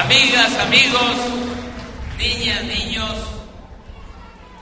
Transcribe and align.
Amigas, 0.00 0.58
amigos, 0.60 1.16
niñas, 2.16 2.64
niños, 2.64 3.16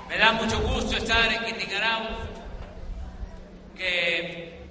me 0.08 0.18
da 0.18 0.32
mucho 0.32 0.60
gusto 0.62 0.96
estar 0.96 1.32
en 1.32 1.44
Quinticarao, 1.44 2.08
que 3.76 4.68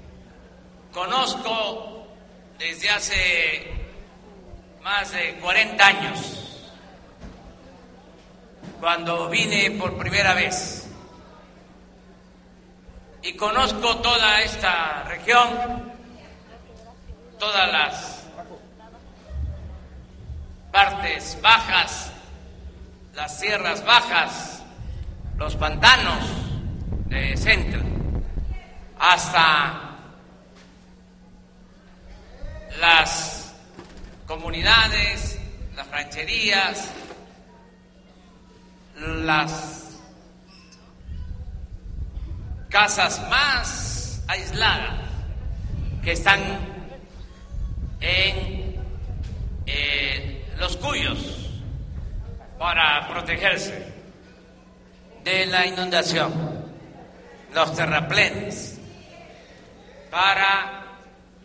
conozco 0.92 2.06
desde 2.60 2.90
hace 2.90 3.72
más 4.82 5.10
de 5.14 5.36
40 5.36 5.88
años, 5.88 6.70
cuando 8.82 9.30
vine 9.30 9.72
por 9.72 9.98
primera 9.98 10.34
vez. 10.34 10.90
Y 13.24 13.34
conozco 13.38 14.00
toda 14.00 14.42
esta 14.42 15.04
región, 15.04 15.94
todas 17.40 17.72
las 17.72 18.17
partes 20.78 21.36
bajas, 21.42 22.12
las 23.16 23.40
sierras 23.40 23.84
bajas, 23.84 24.62
los 25.36 25.56
pantanos 25.56 26.24
de 27.08 27.36
centro, 27.36 27.82
hasta 29.00 29.98
las 32.80 33.56
comunidades, 34.28 35.40
las 35.76 35.88
rancherías, 35.90 36.92
las 38.98 39.98
casas 42.70 43.28
más 43.32 44.24
aisladas 44.28 44.94
que 46.04 46.12
están 46.12 46.40
en 48.00 48.76
eh, 49.66 50.37
los 50.60 50.78
cuyos 50.78 51.20
para 52.58 53.08
protegerse 53.08 53.94
de 55.24 55.46
la 55.46 55.66
inundación, 55.66 56.34
los 57.54 57.76
terraplenes, 57.76 58.80
para 60.10 60.86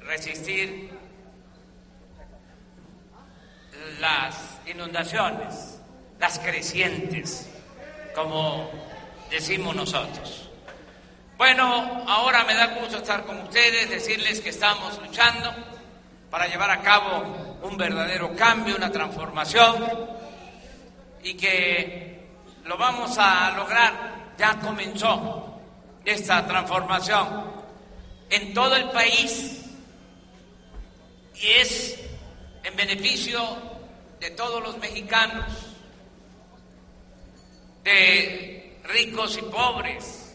resistir 0.00 0.90
las 3.98 4.58
inundaciones, 4.66 5.78
las 6.18 6.38
crecientes, 6.38 7.50
como 8.14 8.70
decimos 9.30 9.74
nosotros. 9.74 10.48
Bueno, 11.36 12.04
ahora 12.06 12.44
me 12.44 12.54
da 12.54 12.66
gusto 12.78 12.98
estar 12.98 13.24
con 13.24 13.38
ustedes, 13.40 13.90
decirles 13.90 14.40
que 14.40 14.50
estamos 14.50 14.98
luchando 15.02 15.52
para 16.30 16.46
llevar 16.46 16.70
a 16.70 16.80
cabo 16.80 17.51
un 17.62 17.76
verdadero 17.76 18.34
cambio, 18.36 18.76
una 18.76 18.90
transformación 18.90 19.88
y 21.22 21.34
que 21.34 22.26
lo 22.64 22.76
vamos 22.76 23.16
a 23.18 23.52
lograr. 23.56 24.32
Ya 24.38 24.58
comenzó 24.58 25.60
esta 26.04 26.46
transformación 26.46 27.52
en 28.30 28.52
todo 28.54 28.74
el 28.76 28.90
país 28.90 29.64
y 31.34 31.46
es 31.46 31.98
en 32.64 32.76
beneficio 32.76 33.40
de 34.20 34.30
todos 34.30 34.62
los 34.62 34.78
mexicanos, 34.78 35.46
de 37.84 38.80
ricos 38.84 39.36
y 39.38 39.42
pobres, 39.42 40.34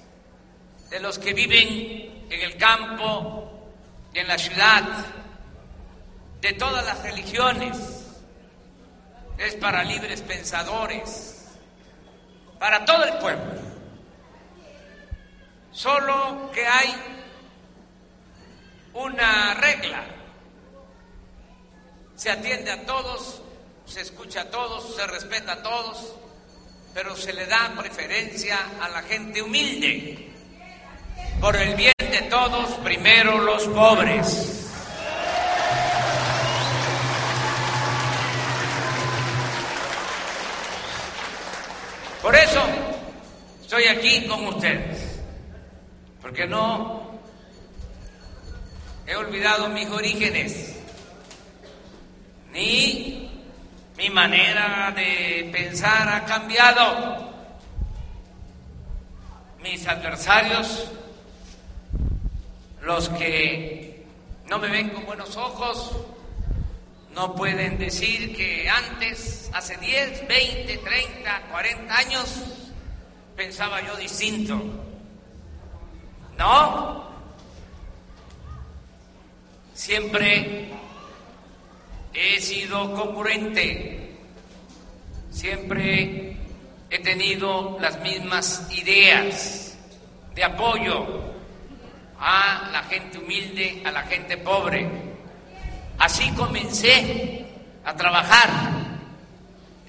de 0.89 1.00
los 1.00 1.17
que 1.19 1.34
viven 1.34 2.25
en 2.30 2.41
el 2.41 2.58
campo 2.58 3.72
y 4.14 4.19
en 4.19 4.28
la 4.28 4.38
ciudad 4.38 4.84
de 6.48 6.53
todas 6.53 6.86
las 6.86 7.03
religiones, 7.03 7.76
es 9.38 9.56
para 9.56 9.84
libres 9.84 10.22
pensadores, 10.22 11.45
para 12.58 12.86
todo 12.86 13.03
el 13.03 13.17
pueblo. 13.17 13.52
Solo 15.73 16.50
que 16.53 16.66
hay 16.66 16.96
una 18.94 19.56
regla. 19.56 20.06
Se 22.16 22.31
atiende 22.31 22.72
a 22.72 22.85
todos, 22.85 23.41
se 23.85 24.00
escucha 24.00 24.44
a 24.44 24.50
todos, 24.50 24.96
se 24.96 25.06
respeta 25.06 25.52
a 25.52 25.62
todos, 25.62 26.16
pero 26.94 27.14
se 27.18 27.34
le 27.34 27.46
da 27.46 27.74
preferencia 27.78 28.58
a 28.81 28.88
la 28.88 29.02
gente 29.02 29.41
humilde. 29.41 30.31
Por 31.41 31.58
el 31.58 31.75
bien 31.75 31.94
de 31.97 32.22
todos, 32.29 32.69
primero 32.75 33.38
los 33.38 33.68
pobres. 33.68 34.56
Por 42.28 42.36
eso 42.36 42.62
estoy 43.62 43.86
aquí 43.86 44.28
con 44.28 44.48
ustedes, 44.48 45.18
porque 46.22 46.46
no 46.46 47.22
he 49.08 49.16
olvidado 49.16 49.70
mis 49.70 49.88
orígenes, 49.88 50.78
ni 52.52 53.32
mi 53.96 54.10
manera 54.10 54.92
de 54.94 55.50
pensar 55.54 56.10
ha 56.10 56.26
cambiado. 56.26 57.32
Mis 59.64 59.88
adversarios, 59.88 60.92
los 62.82 63.08
que 63.08 64.06
no 64.50 64.59
me 64.59 64.68
ven 64.68 64.90
con 64.90 65.06
buenos 65.06 65.38
ojos, 65.38 65.96
no 67.17 67.33
pueden 67.33 67.79
decir 67.79 68.35
que 68.35 68.69
antes, 68.69 69.50
hace 69.51 69.75
10, 69.78 70.28
20, 70.28 70.78
30, 70.78 71.41
40 71.50 71.97
años, 71.97 72.44
pensaba 73.35 73.81
yo 73.81 73.95
distinto. 73.95 74.61
No. 76.38 77.07
Siempre 79.73 80.69
he 82.13 82.39
sido 82.39 82.94
congruente. 82.94 84.16
Siempre 85.31 86.38
he 86.91 86.99
tenido 86.99 87.79
las 87.81 87.99
mismas 88.01 88.67
ideas 88.72 89.75
de 90.35 90.44
apoyo 90.44 91.34
a 92.19 92.69
la 92.72 92.84
gente 92.84 93.17
humilde, 93.17 93.81
a 93.84 93.91
la 93.91 94.03
gente 94.03 94.38
pobre 94.38 95.06
Así 96.00 96.31
comencé 96.31 97.46
a 97.84 97.96
trabajar 97.96 98.50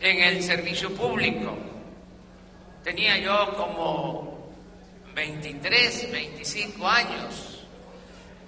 en 0.01 0.23
el 0.23 0.43
servicio 0.43 0.95
público. 0.95 1.57
Tenía 2.83 3.19
yo 3.19 3.55
como 3.57 4.51
23, 5.15 6.13
25 6.13 6.89
años 6.89 7.67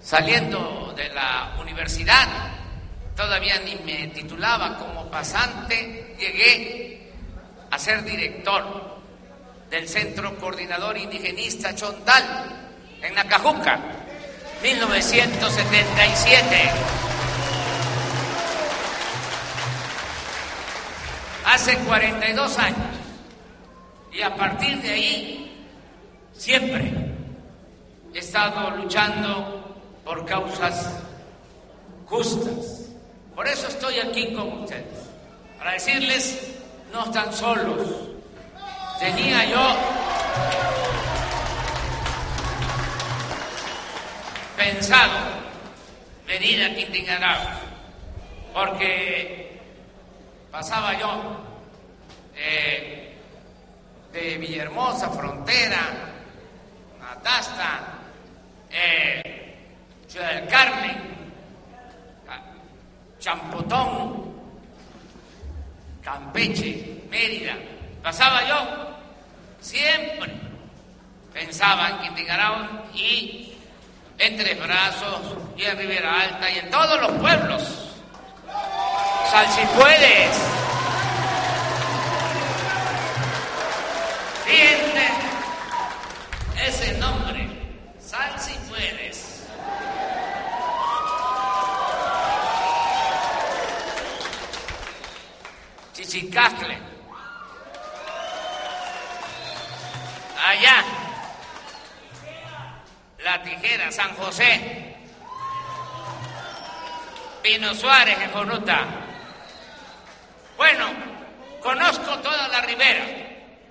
saliendo 0.02 0.94
de 0.96 1.10
la 1.10 1.54
universidad. 1.60 2.26
Todavía 3.14 3.60
ni 3.60 3.76
me 3.84 4.06
titulaba 4.08 4.78
como 4.78 5.10
pasante. 5.10 6.16
Llegué 6.18 7.12
a 7.70 7.78
ser 7.78 8.02
director 8.04 8.98
del 9.68 9.86
Centro 9.88 10.34
Coordinador 10.38 10.96
Indigenista 10.96 11.74
Chontal 11.74 12.70
en 13.02 13.14
Nacajuca, 13.14 13.78
1977. 14.62 17.19
Hace 21.44 21.76
42 21.78 22.58
años. 22.58 22.78
Y 24.12 24.22
a 24.22 24.34
partir 24.34 24.80
de 24.82 24.90
ahí, 24.90 25.66
siempre 26.32 26.92
he 28.12 28.18
estado 28.18 28.70
luchando 28.76 29.76
por 30.04 30.24
causas 30.26 31.00
justas. 32.06 32.88
Por 33.34 33.46
eso 33.46 33.68
estoy 33.68 34.00
aquí 34.00 34.34
con 34.34 34.62
ustedes, 34.62 35.08
para 35.58 35.72
decirles, 35.72 36.52
no 36.92 37.04
están 37.04 37.32
solos. 37.32 37.86
Tenía 38.98 39.44
yo 39.46 39.76
pensado 44.56 45.40
venir 46.26 46.62
a 46.64 46.74
Quintingarao, 46.74 47.48
porque 48.52 49.49
pasaba 50.50 50.98
yo 50.98 51.36
eh, 52.34 53.16
de 54.12 54.38
Villahermosa, 54.38 55.10
Frontera, 55.10 55.80
Natasta, 57.00 57.80
eh, 58.70 59.56
Ciudad 60.08 60.34
del 60.34 60.48
Carmen, 60.48 60.96
Champotón, 63.20 64.34
Campeche, 66.02 67.04
Mérida. 67.10 67.54
Pasaba 68.02 68.42
yo, 68.48 68.96
siempre 69.60 70.32
pensaba 71.32 71.90
en 71.90 71.98
Quintigarao 71.98 72.86
y 72.94 73.54
en 74.18 74.36
Tres 74.36 74.58
Brazos 74.60 75.20
y 75.56 75.62
en 75.62 75.78
Ribera 75.78 76.20
Alta 76.22 76.50
y 76.50 76.58
en 76.58 76.70
todos 76.70 77.00
los 77.00 77.12
pueblos 77.12 77.79
Sal 79.30 79.48
si 79.48 79.64
puedes. 79.78 80.36
Siente 84.44 85.08
ese 86.66 86.92
nombre. 86.94 87.48
Sal 88.00 88.40
si 88.40 88.54
puedes. 88.68 89.46
Chichicacle. 95.94 96.76
Allá. 100.44 100.84
La 103.22 103.40
Tijera, 103.44 103.92
San 103.92 104.12
José. 104.16 104.96
Pino 107.44 107.72
Suárez 107.76 108.18
en 108.18 108.32
Jonuta. 108.32 108.86
Bueno, 110.60 110.88
toda 112.18 112.48
la 112.48 112.60
ribera 112.62 113.06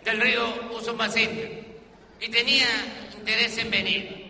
del 0.03 0.21
río 0.21 0.71
Usumacinta 0.71 1.47
y 2.19 2.29
tenía 2.29 2.67
interés 3.17 3.57
en 3.57 3.71
venir. 3.71 4.29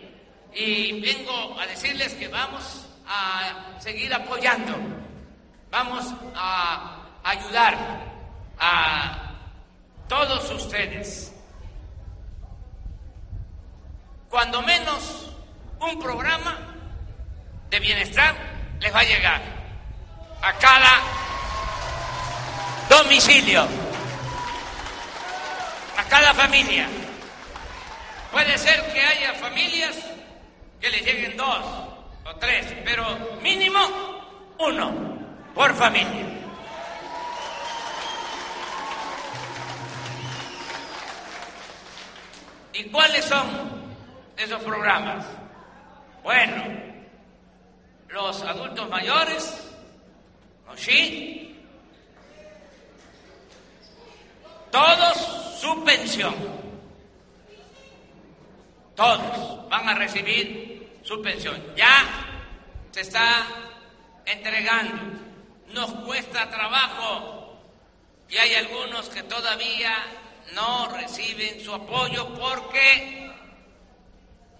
Y 0.52 1.00
vengo 1.00 1.58
a 1.60 1.66
decirles 1.66 2.14
que 2.14 2.28
vamos 2.28 2.86
a 3.06 3.78
seguir 3.78 4.12
apoyando, 4.12 4.74
vamos 5.70 6.06
a 6.34 7.06
ayudar 7.22 7.76
a 8.58 9.34
todos 10.08 10.50
ustedes. 10.50 11.32
Cuando 14.28 14.62
menos 14.62 15.30
un 15.80 15.98
programa 16.00 16.58
de 17.70 17.80
bienestar 17.80 18.34
les 18.80 18.94
va 18.94 19.00
a 19.00 19.04
llegar 19.04 19.40
a 20.42 20.52
cada 20.54 21.00
domicilio, 22.88 23.66
cada 26.10 26.34
familia. 26.34 26.88
Puede 28.32 28.58
ser 28.58 28.92
que 28.92 29.00
haya 29.00 29.32
familias 29.34 29.96
que 30.80 30.90
les 30.90 31.02
lleguen 31.04 31.36
dos 31.36 31.64
o 32.24 32.36
tres, 32.36 32.66
pero 32.84 33.04
mínimo 33.40 33.78
uno 34.58 34.92
por 35.54 35.74
familia. 35.74 36.26
¿Y 42.72 42.84
cuáles 42.84 43.24
son 43.24 43.46
esos 44.36 44.62
programas? 44.62 45.24
Bueno, 46.22 46.64
los 48.08 48.42
adultos 48.42 48.88
mayores, 48.88 49.70
¿sí? 50.76 51.39
Todos 54.70 55.60
su 55.60 55.84
pensión. 55.84 56.34
Todos 58.94 59.68
van 59.68 59.88
a 59.88 59.94
recibir 59.94 61.00
su 61.02 61.20
pensión. 61.22 61.60
Ya 61.76 62.06
se 62.90 63.00
está 63.00 63.46
entregando. 64.24 65.20
Nos 65.68 65.92
cuesta 66.04 66.50
trabajo 66.50 67.58
y 68.28 68.36
hay 68.36 68.54
algunos 68.54 69.08
que 69.08 69.22
todavía 69.24 69.94
no 70.54 70.88
reciben 70.88 71.64
su 71.64 71.72
apoyo 71.74 72.34
porque 72.34 73.30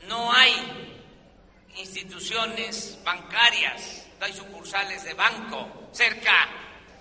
no 0.08 0.32
hay 0.32 0.90
instituciones 1.76 2.98
bancarias, 3.04 4.06
no 4.18 4.26
hay 4.26 4.32
sucursales 4.32 5.04
de 5.04 5.14
banco 5.14 5.88
cerca 5.92 6.48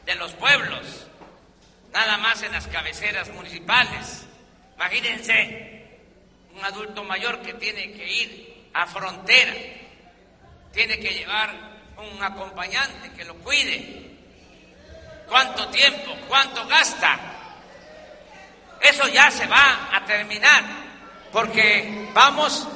de 0.06 0.16
los 0.16 0.34
pueblos, 0.34 1.08
nada 1.94 2.18
más 2.18 2.42
en 2.44 2.52
las 2.52 2.68
cabeceras 2.68 3.30
municipales. 3.30 4.26
Imagínense 4.76 5.88
un 6.56 6.64
adulto 6.64 7.04
mayor 7.04 7.42
que 7.42 7.54
tiene 7.56 7.92
que 7.94 8.12
ir 8.12 8.70
a 8.74 8.86
frontera, 8.86 9.54
tiene 10.72 11.00
que 11.00 11.14
llevar 11.14 11.50
un 11.98 12.22
acompañante 12.24 13.12
que 13.12 13.26
lo 13.26 13.36
cuide. 13.36 14.10
¿Cuánto 15.28 15.68
tiempo? 15.70 16.16
¿Cuánto 16.28 16.66
gasta? 16.68 17.20
Eso 18.82 19.08
ya 19.10 19.30
se 19.30 19.46
va 19.48 19.90
a 19.92 20.06
terminar 20.06 20.64
porque 21.32 22.10
vamos 22.14 22.68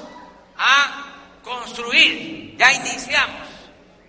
a 0.58 1.06
construir, 1.44 2.56
ya 2.58 2.72
iniciamos, 2.74 3.48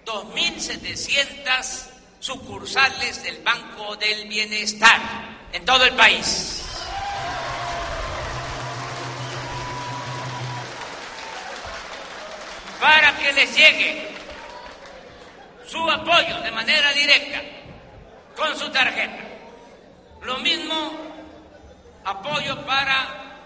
2.700 0.04 1.93
sucursales 2.24 3.22
del 3.22 3.42
Banco 3.42 3.96
del 3.96 4.26
Bienestar 4.26 4.98
en 5.52 5.62
todo 5.62 5.84
el 5.84 5.92
país. 5.92 6.62
Para 12.80 13.14
que 13.18 13.30
les 13.34 13.54
llegue 13.54 14.08
su 15.66 15.90
apoyo 15.90 16.40
de 16.40 16.50
manera 16.50 16.94
directa 16.94 17.42
con 18.34 18.58
su 18.58 18.70
tarjeta. 18.70 19.22
Lo 20.22 20.38
mismo 20.38 20.92
apoyo 22.06 22.64
para 22.64 23.42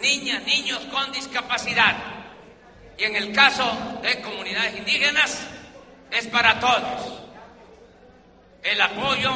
niñas, 0.00 0.42
niños 0.42 0.80
con 0.90 1.12
discapacidad 1.12 1.96
y 2.98 3.04
en 3.04 3.14
el 3.14 3.32
caso 3.32 3.70
de 4.02 4.20
comunidades 4.20 4.78
indígenas 4.78 5.46
es 6.10 6.26
para 6.26 6.58
todos. 6.58 7.27
El 8.68 8.82
apoyo 8.82 9.32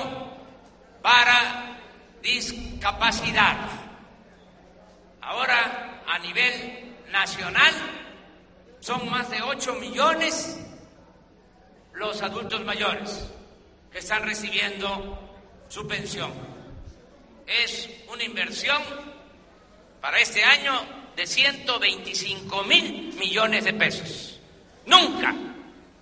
para 1.00 1.78
discapacidad. 2.20 3.56
Ahora, 5.22 6.02
a 6.06 6.18
nivel 6.18 6.96
nacional, 7.10 7.72
son 8.80 9.08
más 9.08 9.30
de 9.30 9.40
8 9.40 9.74
millones 9.76 10.60
los 11.94 12.20
adultos 12.20 12.62
mayores 12.62 13.26
que 13.90 14.00
están 14.00 14.24
recibiendo 14.24 15.18
su 15.66 15.88
pensión. 15.88 16.30
Es 17.46 17.88
una 18.12 18.24
inversión 18.24 18.82
para 20.02 20.18
este 20.18 20.44
año 20.44 20.78
de 21.16 21.26
125 21.26 22.64
mil 22.64 23.14
millones 23.14 23.64
de 23.64 23.72
pesos. 23.72 24.40
Nunca 24.84 25.34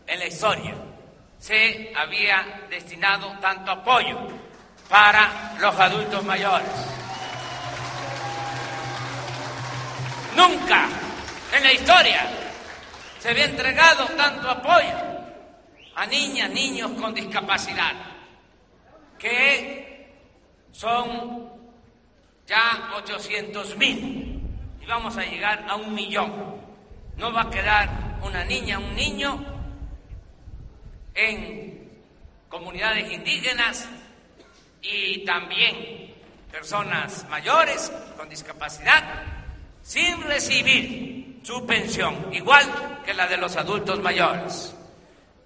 en 0.09 0.19
la 0.19 0.27
historia 0.27 0.90
se 1.41 1.93
había 1.97 2.67
destinado 2.69 3.33
tanto 3.41 3.73
apoyo 3.73 4.19
para 4.89 5.57
los 5.59 5.75
adultos 5.75 6.23
mayores. 6.25 6.69
Nunca 10.37 10.87
en 11.57 11.63
la 11.65 11.73
historia 11.73 12.29
se 13.19 13.31
había 13.31 13.47
entregado 13.47 14.07
tanto 14.17 14.51
apoyo 14.51 14.97
a 15.97 16.07
niñas, 16.07 16.51
niños 16.51 16.91
con 17.01 17.15
discapacidad, 17.15 17.93
que 19.19 20.15
son 20.73 21.51
ya 22.47 22.93
800 22.97 23.77
mil 23.77 24.41
y 24.81 24.87
vamos 24.87 25.17
a 25.17 25.23
llegar 25.23 25.65
a 25.69 25.77
un 25.77 25.95
millón. 25.95 26.61
No 27.17 27.33
va 27.33 27.43
a 27.43 27.51
quedar 27.51 28.19
una 28.23 28.45
niña, 28.45 28.79
un 28.79 28.95
niño 28.95 29.50
en 31.15 31.91
comunidades 32.49 33.11
indígenas 33.13 33.89
y 34.83 35.25
también 35.25 36.15
personas 36.51 37.27
mayores 37.29 37.93
con 38.17 38.29
discapacidad 38.29 39.23
sin 39.83 40.23
recibir 40.23 41.41
su 41.43 41.67
pensión, 41.67 42.33
igual 42.33 43.01
que 43.05 43.15
la 43.15 43.27
de 43.27 43.37
los 43.37 43.57
adultos 43.57 44.01
mayores. 44.01 44.75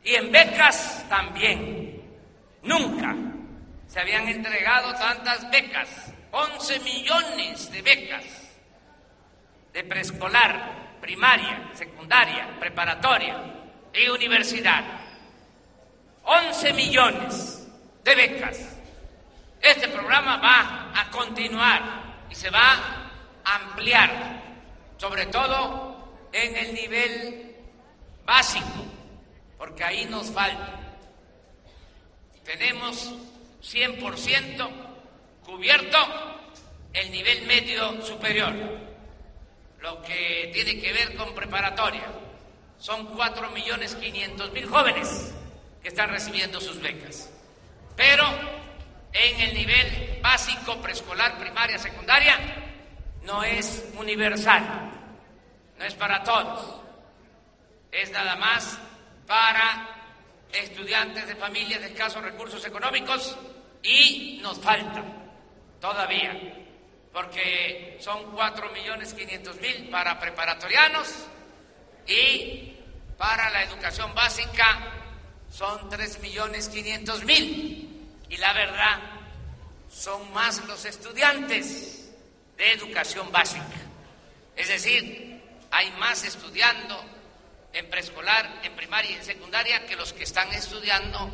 Y 0.03 0.15
en 0.15 0.31
becas 0.31 1.05
también. 1.09 2.03
Nunca 2.63 3.15
se 3.87 4.01
habían 4.01 4.27
entregado 4.27 4.95
tantas 4.95 5.51
becas, 5.51 6.13
11 6.31 6.81
millones 6.81 7.71
de 7.71 7.83
becas 7.83 8.25
de 9.75 9.85
preescolar, 9.85 10.99
primaria, 11.01 11.71
secundaria, 11.75 12.59
preparatoria 12.59 13.37
y 13.93 14.09
universidad. 14.09 14.85
11 16.25 16.73
millones 16.73 17.67
de 18.03 18.15
becas. 18.15 18.59
Este 19.61 19.89
programa 19.89 20.37
va 20.39 20.93
a 20.95 21.11
continuar 21.11 22.27
y 22.31 22.35
se 22.35 22.51
va 22.51 23.11
a 23.45 23.55
ampliar, 23.57 24.43
sobre 24.97 25.27
todo 25.27 26.29
en 26.33 26.57
el 26.57 26.75
nivel 26.75 27.57
básico, 28.25 28.85
porque 29.57 29.85
ahí 29.85 30.05
nos 30.07 30.31
falta. 30.31 30.81
Tenemos 32.45 33.15
100% 33.63 34.69
cubierto 35.45 35.99
el 36.93 37.11
nivel 37.11 37.47
medio 37.47 38.03
superior 38.03 38.53
lo 39.85 40.01
que 40.01 40.51
tiene 40.55 40.81
que 40.81 40.93
ver 40.95 41.15
con 41.15 41.35
preparatoria. 41.35 42.05
Son 42.79 43.05
cuatro 43.15 43.51
millones 43.51 43.95
quinientos 43.95 44.51
mil 44.53 44.67
jóvenes 44.67 45.35
que 45.85 45.91
están 45.91 46.09
recibiendo 46.09 46.63
sus 46.63 46.81
becas. 46.81 47.31
Pero 47.95 48.25
en 49.13 49.41
el 49.43 49.55
nivel 49.55 50.19
básico, 50.23 50.81
preescolar, 50.81 51.39
primaria, 51.39 51.79
secundaria, 51.79 52.39
no 53.23 53.45
es 53.45 53.85
universal, 53.99 54.91
no 55.79 55.85
es 55.85 55.95
para 55.95 56.25
todos, 56.25 56.81
es 57.93 58.11
nada 58.13 58.35
más 58.37 58.79
para 59.27 59.91
estudiantes 60.53 61.27
de 61.27 61.37
familias 61.37 61.83
de 61.83 61.89
escasos 61.89 62.23
recursos 62.23 62.65
económicos 62.65 63.37
y 63.83 64.41
nos 64.43 64.59
falta 64.61 65.05
todavía, 65.83 66.65
porque 67.13 67.99
son 68.01 68.33
cuatro 68.33 68.71
millones 68.71 69.13
quinientos 69.13 69.61
mil 69.61 69.91
para 69.91 70.19
preparatorianos 70.19 71.27
y 72.07 72.75
para 73.19 73.51
la 73.51 73.65
educación 73.65 74.15
básica 74.15 75.04
son 75.55 75.89
tres 75.89 76.21
millones 76.21 76.69
quinientos 76.69 77.25
mil. 77.25 77.91
Y 78.29 78.37
la 78.39 78.53
verdad, 78.53 78.99
son 79.89 80.33
más 80.33 80.65
los 80.67 80.85
estudiantes 80.85 82.11
de 82.57 82.73
educación 82.73 83.31
básica. 83.31 83.65
Es 84.57 84.69
decir, 84.69 85.41
hay 85.71 85.91
más 85.93 86.25
estudiando 86.25 87.01
en 87.73 87.89
preescolar, 87.89 88.61
en 88.65 88.75
primaria 88.75 89.13
y 89.13 89.15
en 89.15 89.25
secundaria 89.25 89.87
que 89.87 89.95
los 89.95 90.13
que 90.13 90.25
están 90.25 90.53
estudiando 90.53 91.31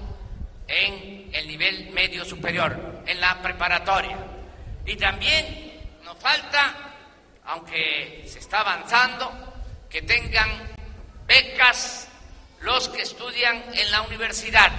en 0.69 1.31
el 1.33 1.49
nivel 1.49 1.91
medio 1.91 2.25
superior, 2.25 3.03
en 3.07 3.21
la 3.21 3.41
preparatoria. 3.41 4.19
Y 4.85 4.97
también 4.97 5.81
nos 6.05 6.19
falta, 6.19 6.95
aunque 7.45 8.25
se 8.27 8.39
está 8.39 8.61
avanzando, 8.61 9.33
que 9.89 10.03
tengan 10.03 10.50
becas 11.27 12.10
los 12.61 12.88
que 12.88 13.02
estudian 13.02 13.62
en 13.73 13.90
la 13.90 14.02
universidad. 14.02 14.73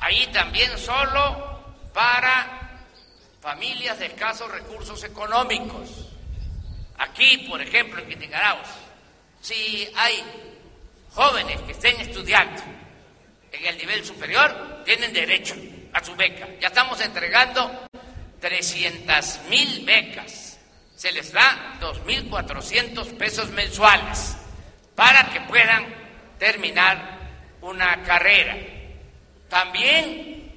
Ahí 0.00 0.26
también 0.28 0.76
solo 0.78 1.64
para 1.92 2.80
familias 3.40 3.98
de 3.98 4.06
escasos 4.06 4.50
recursos 4.50 5.02
económicos. 5.04 6.08
Aquí, 6.98 7.46
por 7.48 7.60
ejemplo, 7.60 8.00
en 8.00 8.08
Quintigaraos, 8.08 8.68
si 9.40 9.88
hay 9.94 10.24
jóvenes 11.12 11.60
que 11.62 11.72
estén 11.72 12.00
estudiando 12.00 12.62
en 13.52 13.66
el 13.66 13.78
nivel 13.78 14.04
superior, 14.04 14.82
tienen 14.84 15.12
derecho 15.12 15.54
a 15.92 16.02
su 16.02 16.14
beca. 16.16 16.48
Ya 16.60 16.68
estamos 16.68 17.00
entregando 17.00 17.86
300 18.40 19.40
mil 19.48 19.84
becas. 19.84 20.58
Se 20.94 21.12
les 21.12 21.32
da 21.32 21.78
2.400 21.80 23.16
pesos 23.16 23.50
mensuales 23.50 24.36
para 24.94 25.30
que 25.30 25.40
puedan 25.42 26.05
terminar 26.38 27.18
una 27.60 28.02
carrera. 28.02 28.56
También 29.48 30.52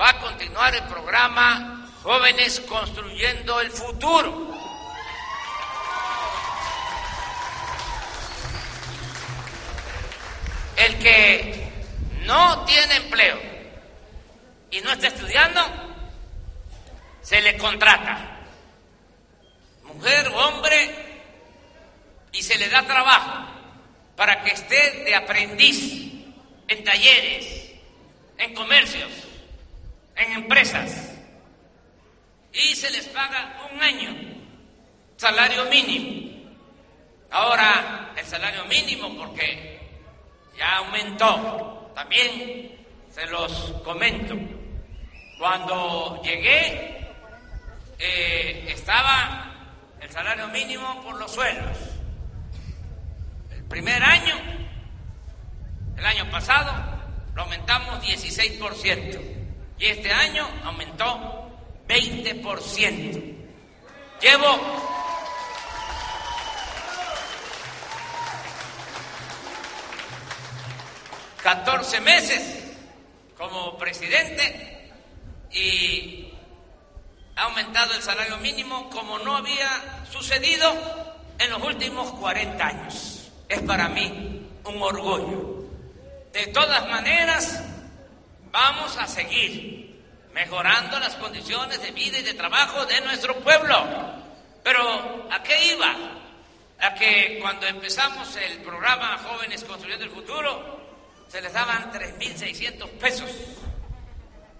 va 0.00 0.10
a 0.10 0.20
continuar 0.20 0.74
el 0.74 0.84
programa 0.84 1.90
Jóvenes 2.02 2.60
Construyendo 2.60 3.60
el 3.60 3.70
Futuro. 3.70 4.50
El 10.76 10.98
que 10.98 11.72
no 12.24 12.64
tiene 12.64 12.96
empleo 12.96 13.38
y 14.70 14.80
no 14.80 14.90
está 14.90 15.08
estudiando, 15.08 15.60
se 17.20 17.40
le 17.40 17.56
contrata, 17.56 18.40
mujer 19.84 20.26
hombre, 20.34 21.12
y 22.32 22.42
se 22.42 22.58
le 22.58 22.68
da 22.68 22.82
trabajo 22.82 23.61
para 24.22 24.40
que 24.40 24.52
esté 24.52 25.02
de 25.02 25.16
aprendiz 25.16 26.12
en 26.68 26.84
talleres, 26.84 27.72
en 28.38 28.54
comercios, 28.54 29.10
en 30.14 30.32
empresas. 30.34 31.18
Y 32.52 32.76
se 32.76 32.88
les 32.92 33.08
paga 33.08 33.68
un 33.74 33.82
año, 33.82 34.14
salario 35.16 35.64
mínimo. 35.64 36.52
Ahora 37.32 38.12
el 38.16 38.24
salario 38.24 38.64
mínimo, 38.66 39.12
porque 39.16 39.80
ya 40.56 40.76
aumentó, 40.76 41.90
también 41.92 42.78
se 43.12 43.26
los 43.26 43.50
comento. 43.82 44.36
Cuando 45.36 46.22
llegué, 46.22 47.10
eh, 47.98 48.66
estaba 48.68 49.52
el 50.00 50.08
salario 50.12 50.46
mínimo 50.46 51.02
por 51.02 51.18
los 51.18 51.32
suelos. 51.32 51.91
Primer 53.72 54.04
año, 54.04 54.34
el 55.96 56.04
año 56.04 56.30
pasado, 56.30 56.70
lo 57.34 57.40
aumentamos 57.40 58.04
16% 58.04 59.18
y 59.78 59.86
este 59.86 60.12
año 60.12 60.46
aumentó 60.62 61.50
20%. 61.88 63.36
Llevo 64.20 64.92
...14 71.42 72.00
meses 72.02 72.76
como 73.38 73.78
presidente 73.78 74.90
y 75.50 76.30
ha 77.36 77.44
aumentado 77.44 77.94
el 77.94 78.02
salario 78.02 78.36
mínimo 78.36 78.90
como 78.90 79.18
no 79.18 79.34
había 79.34 80.04
sucedido 80.12 80.72
en 81.38 81.50
los 81.50 81.62
últimos 81.62 82.12
40 82.12 82.64
años. 82.64 83.11
Es 83.52 83.60
para 83.64 83.86
mí 83.90 84.48
un 84.64 84.82
orgullo. 84.82 85.66
De 86.32 86.46
todas 86.46 86.88
maneras, 86.88 87.62
vamos 88.50 88.96
a 88.96 89.06
seguir 89.06 90.02
mejorando 90.32 90.98
las 90.98 91.16
condiciones 91.16 91.82
de 91.82 91.90
vida 91.90 92.18
y 92.18 92.22
de 92.22 92.32
trabajo 92.32 92.86
de 92.86 93.02
nuestro 93.02 93.38
pueblo. 93.40 93.76
Pero 94.64 95.28
¿a 95.30 95.42
qué 95.42 95.74
iba? 95.74 95.94
A 96.80 96.94
que 96.94 97.40
cuando 97.42 97.66
empezamos 97.66 98.34
el 98.36 98.62
programa 98.62 99.18
Jóvenes 99.18 99.62
Construyendo 99.64 100.06
el 100.06 100.10
Futuro, 100.12 100.80
se 101.28 101.42
les 101.42 101.52
daban 101.52 101.92
3.600 101.92 102.88
pesos, 102.92 103.30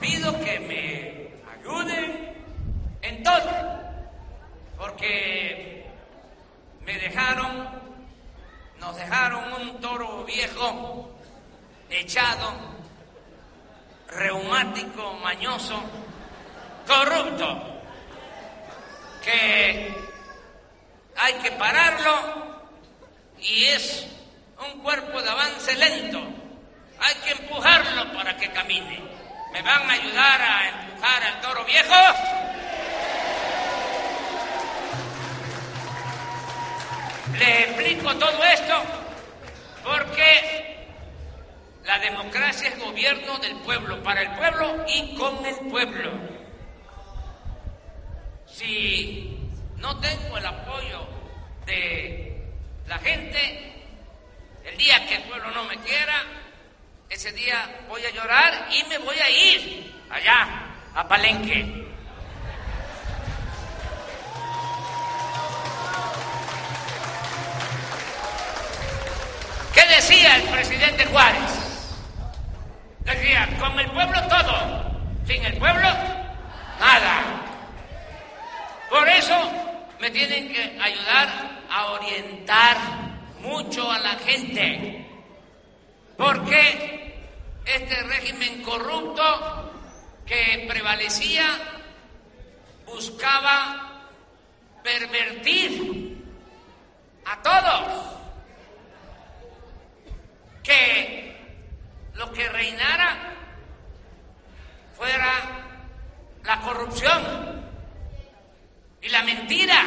pido 0.00 0.38
que 0.44 0.60
me 0.60 1.50
ayuden 1.58 2.44
en 3.00 3.22
todo, 3.22 3.50
porque 4.76 5.86
me 6.82 6.98
dejaron, 6.98 7.70
nos 8.80 8.96
dejaron 8.96 9.50
un 9.62 9.80
toro 9.80 10.24
viejo, 10.24 11.10
echado, 11.88 12.52
reumático, 14.08 15.14
mañoso, 15.14 15.80
corrupto, 16.86 17.80
que 19.24 19.94
hay 21.16 21.32
que 21.42 21.52
pararlo 21.52 22.60
y 23.38 23.64
es 23.64 24.06
un 24.70 24.80
cuerpo 24.82 25.22
de 25.22 25.30
avance 25.30 25.74
lento, 25.76 26.39
hay 27.00 27.14
que 27.24 27.30
empujarlo 27.32 28.12
para 28.12 28.36
que 28.36 28.50
camine. 28.50 29.00
¿Me 29.52 29.62
van 29.62 29.90
a 29.90 29.92
ayudar 29.94 30.40
a 30.40 30.68
empujar 30.68 31.22
al 31.24 31.40
toro 31.40 31.64
viejo? 31.64 31.94
Le 37.38 37.62
explico 37.62 38.14
todo 38.16 38.44
esto 38.44 38.82
porque 39.82 40.86
la 41.84 41.98
democracia 41.98 42.68
es 42.68 42.78
gobierno 42.78 43.38
del 43.38 43.56
pueblo, 43.60 44.02
para 44.02 44.22
el 44.22 44.30
pueblo 44.36 44.84
y 44.86 45.14
con 45.16 45.44
el 45.46 45.56
pueblo. 45.70 46.12
Si 48.46 49.50
no 49.76 49.98
tengo 50.00 50.36
el 50.36 50.46
apoyo 50.46 51.08
de 51.64 52.46
la 52.86 52.98
gente, 52.98 53.72
el 54.64 54.76
día 54.76 55.06
que 55.06 55.16
el 55.16 55.22
pueblo 55.22 55.50
no 55.52 55.64
me 55.64 55.76
quiera, 55.78 56.39
ese 57.10 57.32
día 57.32 57.80
voy 57.88 58.04
a 58.06 58.10
llorar 58.10 58.68
y 58.70 58.84
me 58.84 58.98
voy 58.98 59.16
a 59.18 59.28
ir 59.28 59.92
allá, 60.08 60.48
a 60.94 61.08
Palenque. 61.08 61.88
¿Qué 69.74 69.86
decía 69.86 70.36
el 70.36 70.42
presidente 70.44 71.04
Juárez? 71.06 71.50
Decía, 73.00 73.48
con 73.58 73.78
el 73.80 73.90
pueblo 73.90 74.20
todo, 74.28 75.00
sin 75.26 75.44
el 75.44 75.56
pueblo 75.58 75.88
nada. 76.78 77.22
Por 78.88 79.08
eso 79.08 79.52
me 80.00 80.10
tienen 80.10 80.52
que 80.52 80.78
ayudar 80.80 81.28
a 81.70 81.86
orientar 81.86 82.76
mucho 83.40 83.90
a 83.90 83.98
la 83.98 84.14
gente. 84.16 85.06
Porque 86.16 86.89
este 87.64 88.02
régimen 88.02 88.62
corrupto 88.62 89.72
que 90.26 90.66
prevalecía 90.68 91.46
buscaba 92.86 94.08
pervertir 94.82 96.16
a 97.24 97.42
todos 97.42 98.10
que 100.62 101.36
lo 102.14 102.32
que 102.32 102.48
reinara 102.48 103.34
fuera 104.96 105.60
la 106.44 106.60
corrupción 106.62 107.60
y 109.00 109.08
la 109.08 109.22
mentira. 109.22 109.82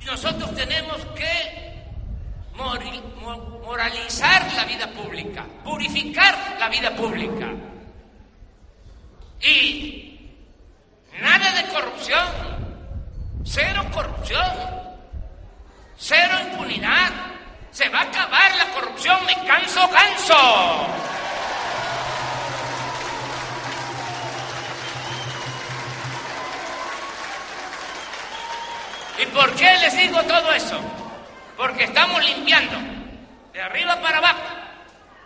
Y 0.00 0.04
nosotros 0.04 0.52
tenemos 0.54 1.04
que 1.14 1.69
moralizar 2.56 4.52
la 4.54 4.64
vida 4.64 4.86
pública, 4.92 5.44
purificar 5.64 6.56
la 6.58 6.68
vida 6.68 6.90
pública. 6.94 7.48
Y 9.40 10.20
nada 11.20 11.52
de 11.52 11.68
corrupción, 11.72 12.26
cero 13.44 13.84
corrupción, 13.92 14.52
cero 15.96 16.34
impunidad. 16.50 17.10
Se 17.70 17.88
va 17.88 18.00
a 18.00 18.02
acabar 18.02 18.56
la 18.56 18.72
corrupción, 18.72 19.24
me 19.26 19.34
canso, 19.46 19.88
canso. 19.90 20.86
¿Y 29.22 29.26
por 29.26 29.54
qué 29.54 29.70
les 29.82 29.96
digo 29.96 30.20
todo 30.22 30.52
eso? 30.52 30.99
Porque 31.60 31.84
estamos 31.84 32.24
limpiando 32.24 32.78
de 33.52 33.60
arriba 33.60 34.00
para 34.00 34.16
abajo, 34.16 34.40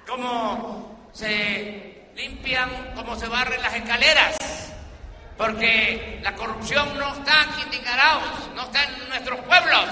como 0.05 1.09
se 1.13 2.09
limpian, 2.17 2.93
como 2.97 3.15
se 3.15 3.29
barren 3.29 3.63
las 3.63 3.73
escaleras. 3.73 4.37
Porque 5.39 6.19
la 6.25 6.35
corrupción 6.35 6.99
no 6.99 7.15
está 7.15 7.45
en 7.45 7.53
Quintingaraos, 7.53 8.51
no 8.57 8.63
está 8.63 8.83
en 8.83 9.09
nuestros 9.11 9.39
pueblos, 9.43 9.85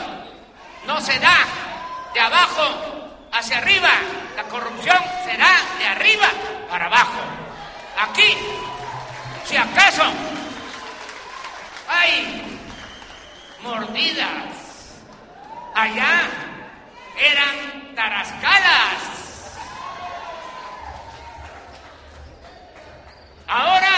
no 0.85 1.01
se 1.01 1.17
da 1.21 1.47
de 2.13 2.21
abajo 2.21 2.65
hacia 3.31 3.59
arriba. 3.59 3.93
La 4.35 4.43
corrupción 4.43 4.99
será 5.25 5.53
de 5.79 5.87
arriba 5.87 6.27
para 6.69 6.87
abajo. 6.87 7.21
Aquí, 8.01 8.37
si 9.45 9.57
acaso 9.57 10.03
hay 11.89 12.59
mordidas, 13.63 14.62
allá 15.75 16.29
eran 17.19 17.95
tarascalas. 17.95 19.13
Ahora 23.47 23.91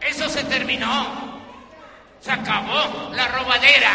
eso 0.00 0.28
se 0.28 0.42
terminó, 0.44 1.40
se 2.20 2.32
acabó 2.32 3.10
la 3.14 3.28
robadera. 3.28 3.92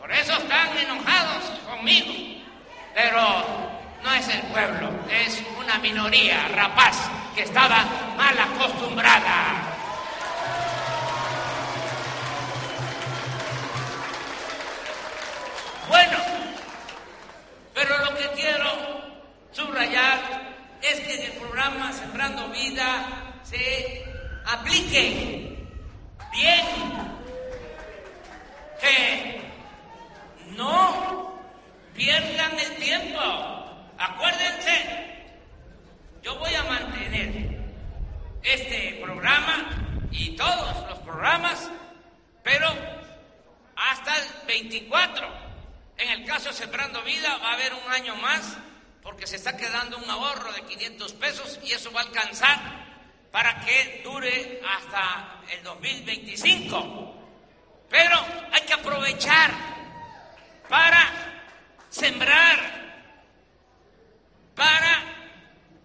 Por 0.00 0.10
eso 0.12 0.32
están 0.32 0.76
enojados 0.76 1.44
conmigo. 1.68 2.12
Pero 2.94 3.70
no 4.02 4.14
es 4.14 4.28
el 4.28 4.42
pueblo, 4.42 4.90
es 5.10 5.42
una 5.58 5.78
minoría 5.78 6.48
rapaz 6.48 7.08
que 7.34 7.42
estaba 7.42 7.84
mal 8.16 8.36
acostumbrada. 8.38 9.69
Bueno, 16.02 16.16
pero 17.74 17.98
lo 17.98 18.16
que 18.16 18.26
quiero 18.28 18.70
subrayar 19.52 20.18
es 20.80 20.98
que 21.00 21.14
en 21.14 21.30
el 21.30 21.38
programa 21.38 21.92
Sembrando 21.92 22.48
Vida 22.48 23.34
se 23.42 24.02
aplique 24.46 25.58
bien, 26.32 26.66
que 28.80 29.42
no 30.56 31.38
pierdan 31.94 32.58
el 32.58 32.76
tiempo. 32.76 33.20
Acuérdense, 33.98 35.26
yo 36.22 36.34
voy 36.38 36.54
a 36.54 36.64
mantener 36.64 37.60
este 38.42 39.00
programa 39.02 39.68
y 40.10 40.34
todos 40.34 40.88
los 40.88 40.98
programas, 41.00 41.70
pero 42.42 42.68
hasta 43.76 44.16
el 44.16 44.24
24. 44.46 45.49
En 46.00 46.08
el 46.08 46.24
caso 46.24 46.48
de 46.48 46.54
Sembrando 46.54 47.02
Vida 47.02 47.36
va 47.42 47.50
a 47.50 47.54
haber 47.54 47.74
un 47.74 47.92
año 47.92 48.16
más 48.16 48.56
porque 49.02 49.26
se 49.26 49.36
está 49.36 49.54
quedando 49.54 49.98
un 49.98 50.08
ahorro 50.08 50.50
de 50.54 50.62
500 50.62 51.12
pesos 51.12 51.60
y 51.62 51.72
eso 51.72 51.92
va 51.92 52.00
a 52.00 52.04
alcanzar 52.04 52.58
para 53.30 53.60
que 53.60 54.00
dure 54.02 54.62
hasta 54.66 55.42
el 55.52 55.62
2025. 55.62 57.14
Pero 57.90 58.16
hay 58.50 58.62
que 58.62 58.72
aprovechar 58.72 59.50
para 60.70 61.06
sembrar, 61.90 62.58
para 64.54 65.02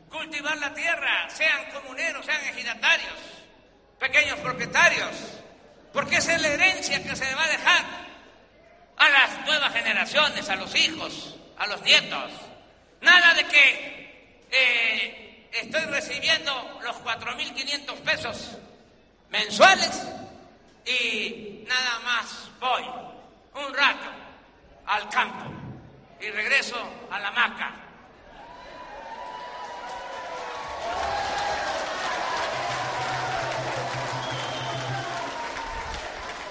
cultivar 0.10 0.58
la 0.60 0.74
tierra, 0.74 1.30
sean 1.30 1.72
comuneros, 1.72 2.26
sean 2.26 2.42
ejidatarios, 2.46 3.20
pequeños 4.00 4.40
propietarios, 4.40 5.12
porque 5.92 6.18
esa 6.18 6.36
es 6.36 6.42
la 6.42 6.48
herencia 6.48 7.04
que 7.04 7.18
se 7.18 7.36
va 7.36 7.44
a 7.44 7.50
dejar 7.50 8.05
a 8.98 9.10
las 9.10 9.46
nuevas 9.46 9.74
generaciones, 9.74 10.50
a 10.50 10.56
los 10.56 10.76
hijos, 10.76 11.36
a 11.58 11.68
los 11.68 11.82
nietos. 11.82 12.32
Nada 13.02 13.34
de 13.34 13.44
que 13.46 14.46
eh, 14.52 15.50
estoy 15.52 15.84
recibiendo 15.86 16.80
los 16.84 16.96
4.500 16.98 17.94
pesos 18.02 18.58
mensuales 19.30 20.08
y 20.86 21.64
nada 21.68 22.00
más 22.04 22.50
voy 22.60 22.84
un 23.66 23.74
rato 23.74 24.10
al 24.86 25.10
campo 25.10 25.46
y 26.22 26.30
regreso 26.30 26.78
a 27.12 27.20
la 27.20 27.32
maca. 27.32 27.74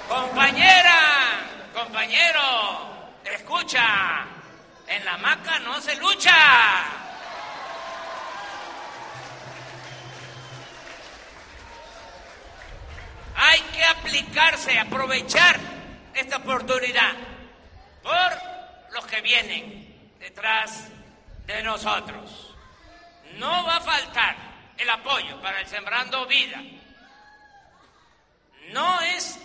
Compañera, 0.09 1.04
compañero, 1.75 2.41
escucha, 3.25 4.25
en 4.87 5.05
la 5.05 5.19
maca 5.19 5.59
no 5.59 5.81
se 5.81 5.97
lucha. 5.97 6.33
Hay 13.37 13.61
que 13.61 13.85
aplicarse, 13.85 14.79
aprovechar 14.79 15.59
esta 16.15 16.37
oportunidad 16.37 17.15
por 18.03 18.93
los 18.93 19.05
que 19.07 19.21
vienen 19.21 20.15
detrás 20.21 20.89
de 21.47 21.63
nosotros. 21.63 22.55
No 23.37 23.65
va 23.65 23.77
a 23.77 23.81
faltar 23.81 24.37
el 24.79 24.89
apoyo 24.89 25.41
para 25.43 25.61
el 25.61 25.67
Sembrando 25.67 26.25
Vida. 26.27 26.63
No 28.71 29.01
es 29.01 29.39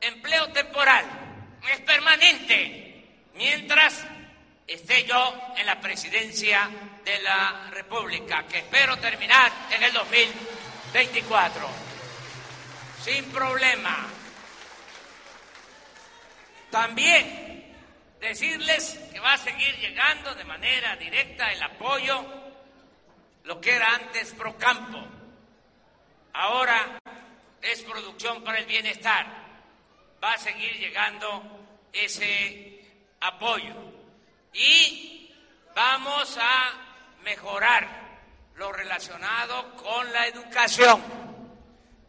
empleo 0.00 0.48
temporal, 0.52 1.29
es 1.68 1.80
permanente, 1.80 3.04
mientras 3.34 4.04
esté 4.66 5.04
yo 5.04 5.34
en 5.56 5.66
la 5.66 5.80
presidencia 5.80 6.70
de 7.04 7.20
la 7.22 7.70
República, 7.70 8.46
que 8.46 8.58
espero 8.58 8.96
terminar 8.98 9.50
en 9.70 9.82
el 9.82 9.92
2024. 9.92 11.68
Sin 13.02 13.24
problema. 13.32 14.06
También 16.70 17.74
decirles 18.20 19.00
que 19.12 19.18
va 19.18 19.32
a 19.32 19.38
seguir 19.38 19.74
llegando 19.78 20.34
de 20.34 20.44
manera 20.44 20.94
directa 20.96 21.50
el 21.52 21.62
apoyo, 21.62 22.24
lo 23.44 23.60
que 23.60 23.74
era 23.74 23.94
antes 23.94 24.34
Procampo, 24.34 25.04
ahora 26.34 27.00
es 27.62 27.82
Producción 27.82 28.44
para 28.44 28.58
el 28.58 28.66
Bienestar. 28.66 29.39
Va 30.22 30.32
a 30.32 30.38
seguir 30.38 30.78
llegando 30.78 31.88
ese 31.92 32.84
apoyo. 33.20 33.74
Y 34.52 35.32
vamos 35.74 36.36
a 36.40 36.72
mejorar 37.22 37.88
lo 38.54 38.72
relacionado 38.72 39.74
con 39.76 40.12
la 40.12 40.26
educación, 40.26 41.02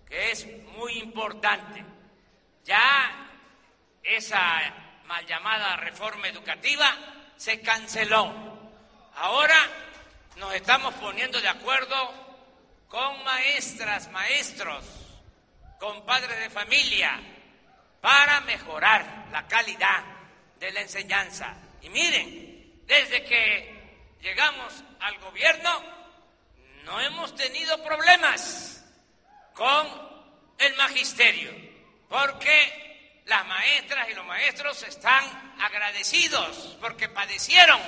que 0.07 0.31
es 0.31 0.47
muy 0.77 0.93
importante. 0.99 1.85
Ya 2.63 3.29
esa 4.03 4.61
mal 5.05 5.25
llamada 5.25 5.77
reforma 5.77 6.27
educativa 6.27 6.95
se 7.37 7.61
canceló. 7.61 8.31
Ahora 9.15 9.57
nos 10.37 10.53
estamos 10.53 10.93
poniendo 10.95 11.39
de 11.39 11.47
acuerdo 11.47 11.95
con 12.87 13.23
maestras, 13.23 14.11
maestros, 14.11 14.85
con 15.79 16.05
padres 16.05 16.39
de 16.39 16.49
familia, 16.49 17.19
para 18.01 18.41
mejorar 18.41 19.27
la 19.31 19.47
calidad 19.47 20.03
de 20.59 20.71
la 20.71 20.81
enseñanza. 20.81 21.55
Y 21.81 21.89
miren, 21.89 22.81
desde 22.85 23.23
que 23.23 24.17
llegamos 24.21 24.83
al 24.99 25.17
gobierno, 25.19 25.83
no 26.83 26.99
hemos 26.99 27.35
tenido 27.35 27.81
problemas 27.83 28.83
con 29.53 29.87
el 30.57 30.75
magisterio, 30.75 31.51
porque 32.09 33.21
las 33.25 33.45
maestras 33.45 34.09
y 34.09 34.13
los 34.13 34.25
maestros 34.25 34.83
están 34.83 35.55
agradecidos 35.59 36.77
porque 36.81 37.07
padecieron 37.07 37.79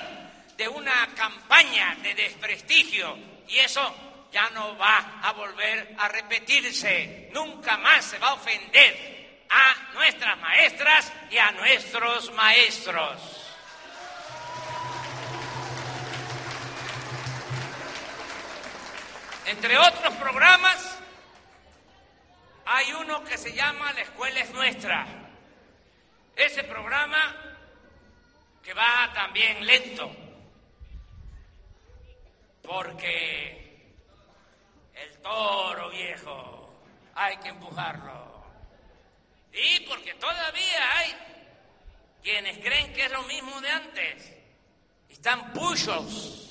de 0.55 0.67
una 0.67 1.09
campaña 1.15 1.97
de 2.01 2.13
desprestigio 2.13 3.17
y 3.47 3.57
eso 3.57 4.29
ya 4.31 4.49
no 4.51 4.77
va 4.77 5.19
a 5.21 5.31
volver 5.33 5.95
a 5.97 6.07
repetirse, 6.07 7.29
nunca 7.33 7.77
más 7.77 8.05
se 8.05 8.19
va 8.19 8.29
a 8.29 8.33
ofender 8.33 9.22
a 9.53 9.93
nuestras 9.93 10.39
maestras 10.39 11.13
y 11.29 11.37
a 11.37 11.51
nuestros 11.51 12.33
maestros. 12.33 13.43
Entre 19.45 19.77
otros 19.77 20.15
programas, 20.15 20.97
hay 22.65 22.93
uno 22.93 23.23
que 23.23 23.37
se 23.37 23.53
llama 23.53 23.93
La 23.93 24.01
Escuela 24.01 24.39
es 24.39 24.49
Nuestra. 24.51 25.05
Ese 26.35 26.63
programa 26.63 27.35
que 28.63 28.73
va 28.73 29.11
también 29.13 29.63
lento, 29.67 30.11
porque 32.63 33.91
el 34.95 35.17
toro 35.21 35.91
viejo 35.91 36.73
hay 37.13 37.37
que 37.37 37.49
empujarlo. 37.49 38.32
Y 39.53 39.79
porque 39.81 40.13
todavía 40.15 40.97
hay 40.97 41.15
quienes 42.21 42.57
creen 42.59 42.93
que 42.93 43.05
es 43.05 43.11
lo 43.11 43.23
mismo 43.23 43.61
de 43.61 43.69
antes. 43.69 44.33
Están 45.09 45.53
puchos 45.53 46.43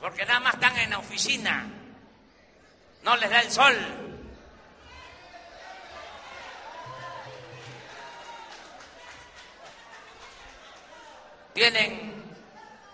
porque 0.00 0.24
nada 0.24 0.40
más 0.40 0.54
están 0.54 0.78
en 0.78 0.90
la 0.90 0.98
oficina, 0.98 1.66
no 3.02 3.16
les 3.18 3.30
da 3.30 3.40
el 3.40 3.50
sol. 3.50 3.76
Tienen 11.52 12.24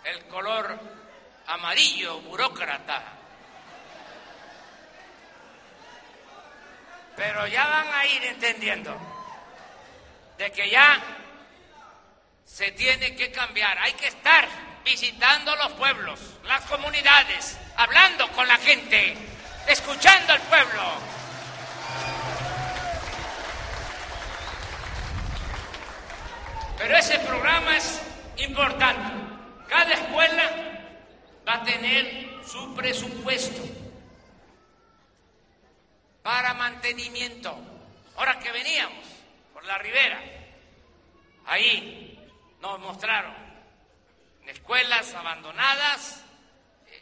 el 0.04 0.26
color 0.26 0.80
amarillo, 1.46 2.20
burócrata. 2.22 3.15
Pero 7.16 7.46
ya 7.46 7.66
van 7.66 7.92
a 7.92 8.06
ir 8.06 8.24
entendiendo 8.24 8.94
de 10.36 10.52
que 10.52 10.68
ya 10.68 11.00
se 12.44 12.72
tiene 12.72 13.16
que 13.16 13.32
cambiar, 13.32 13.78
hay 13.78 13.94
que 13.94 14.08
estar 14.08 14.46
visitando 14.84 15.54
los 15.56 15.72
pueblos, 15.72 16.20
las 16.44 16.60
comunidades, 16.66 17.58
hablando 17.76 18.28
con 18.32 18.46
la 18.46 18.56
gente, 18.58 19.16
escuchando 19.66 20.32
al 20.32 20.40
pueblo. 20.42 20.82
Pero 26.78 26.96
ese 26.98 27.18
programa 27.20 27.76
es 27.76 28.00
importante. 28.36 29.12
Cada 29.68 29.94
escuela 29.94 30.50
va 31.48 31.54
a 31.54 31.64
tener 31.64 32.28
su 32.46 32.74
presupuesto 32.74 33.75
para 36.26 36.54
mantenimiento. 36.54 37.56
Ahora 38.16 38.36
que 38.40 38.50
veníamos 38.50 39.06
por 39.54 39.64
la 39.64 39.78
ribera, 39.78 40.20
ahí 41.46 42.18
nos 42.60 42.80
mostraron 42.80 43.32
escuelas 44.44 45.14
abandonadas 45.14 46.24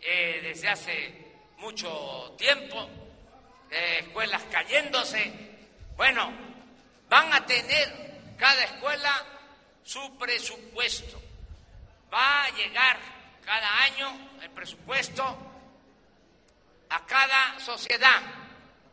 eh, 0.02 0.40
desde 0.42 0.68
hace 0.68 1.32
mucho 1.56 2.34
tiempo, 2.37 2.87
eh, 3.70 4.00
escuelas 4.00 4.42
cayéndose. 4.52 5.32
Bueno, 5.96 6.30
van 7.08 7.32
a 7.32 7.46
tener 7.46 8.34
cada 8.37 8.62
escuela 8.64 9.24
su 9.84 10.18
presupuesto. 10.18 11.18
Va 12.12 12.44
a 12.44 12.50
llegar 12.50 12.98
cada 13.42 13.84
año 13.84 14.18
el 14.42 14.50
presupuesto 14.50 15.24
a 16.90 17.06
cada 17.06 17.58
sociedad 17.58 18.43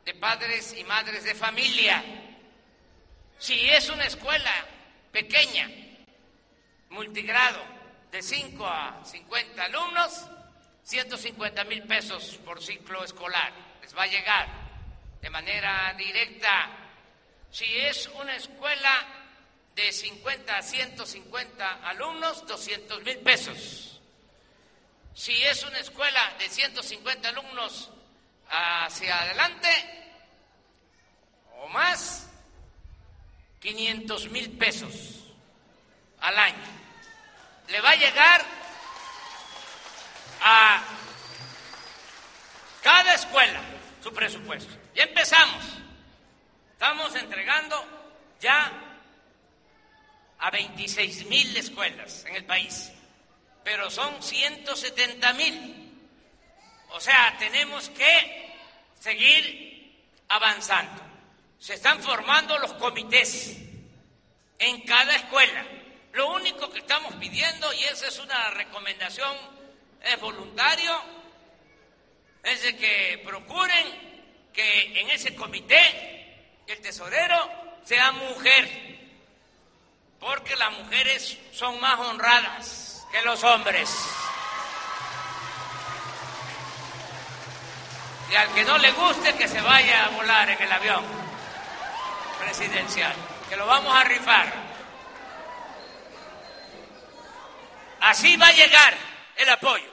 de 0.06 0.14
padres 0.16 0.76
y 0.78 0.84
madres 0.84 1.24
de 1.24 1.36
familia. 1.36 2.04
Si 3.38 3.70
es 3.70 3.90
una 3.90 4.06
escuela 4.06 4.54
pequeña, 5.12 5.70
multigrado, 6.90 7.64
de 8.12 8.22
5 8.22 8.66
a 8.68 9.02
50 9.06 9.64
alumnos, 9.64 10.26
150 10.84 11.64
mil 11.66 11.84
pesos 11.84 12.40
por 12.44 12.62
ciclo 12.62 13.04
escolar. 13.04 13.54
Les 13.82 13.96
va 13.96 14.04
a 14.04 14.08
llegar 14.08 14.48
de 15.22 15.30
manera 15.30 15.94
directa. 15.98 16.70
Si 17.50 17.66
es 17.66 18.08
una 18.20 18.36
escuela 18.36 19.08
de 19.76 19.92
50 19.92 20.58
a 20.58 20.62
150 20.62 21.88
alumnos, 21.88 22.46
200 22.48 23.04
mil 23.04 23.18
pesos. 23.20 24.02
Si 25.14 25.34
es 25.44 25.64
una 25.64 25.80
escuela 25.80 26.34
de 26.40 26.50
150 26.50 27.30
alumnos 27.30 27.92
hacia 28.52 29.22
adelante 29.22 29.70
o 31.58 31.68
más, 31.70 32.28
500 33.62 34.30
mil 34.30 34.52
pesos 34.58 35.24
al 36.20 36.38
año 36.38 36.82
le 37.72 37.82
va 37.82 37.92
a 37.92 37.96
llegar 37.96 38.46
a 40.42 40.84
cada 42.82 43.14
escuela 43.14 43.62
su 44.04 44.12
presupuesto. 44.14 44.74
Ya 44.94 45.04
empezamos. 45.04 45.64
Estamos 46.74 47.16
entregando 47.16 47.86
ya 48.40 48.72
a 50.40 50.50
26 50.50 51.28
mil 51.28 51.56
escuelas 51.56 52.26
en 52.26 52.36
el 52.36 52.46
país, 52.46 52.92
pero 53.64 53.90
son 53.90 54.22
170 54.22 55.34
mil. 55.34 55.81
O 56.92 57.00
sea, 57.00 57.36
tenemos 57.40 57.90
que 57.90 58.54
seguir 59.00 60.24
avanzando. 60.30 61.02
Se 61.60 61.76
están 61.76 62.02
formando 62.02 62.58
los 62.60 62.74
comités 62.74 63.58
en 64.60 64.82
cada 64.82 65.16
escuela 65.16 65.66
lo 66.14 66.32
único 66.34 66.70
que 66.70 66.80
estamos 66.80 67.14
pidiendo, 67.16 67.74
y 67.74 67.84
esa 67.84 68.08
es 68.08 68.20
una 68.20 68.50
recomendación, 68.52 69.36
es 70.04 70.20
voluntario, 70.20 70.92
es 72.44 72.64
de 72.64 72.76
que 72.76 73.22
procuren 73.24 74.50
que 74.52 75.00
en 75.00 75.10
ese 75.10 75.34
comité 75.36 76.64
el 76.68 76.82
tesorero 76.82 77.50
sea 77.86 78.12
mujer, 78.12 79.00
porque 80.20 80.56
las 80.58 80.72
mujeres 80.74 81.38
son 81.54 81.80
más 81.80 81.98
honradas 82.00 83.08
que 83.12 83.22
los 83.22 83.44
hombres. 83.44 83.90
Y 88.32 88.36
al 88.36 88.54
que 88.54 88.64
no 88.64 88.78
le 88.78 88.92
guste, 88.92 89.36
que 89.36 89.48
se 89.48 89.60
vaya 89.60 90.06
a 90.06 90.10
volar 90.10 90.50
en 90.50 90.62
el 90.62 90.72
avión 90.72 91.04
presidencial, 92.40 93.14
que 93.50 93.58
lo 93.58 93.66
vamos 93.66 93.94
a 93.94 94.06
rifar. 94.06 94.54
Así 98.00 98.38
va 98.38 98.48
a 98.48 98.54
llegar 98.54 98.94
el 99.36 99.50
apoyo. 99.50 99.92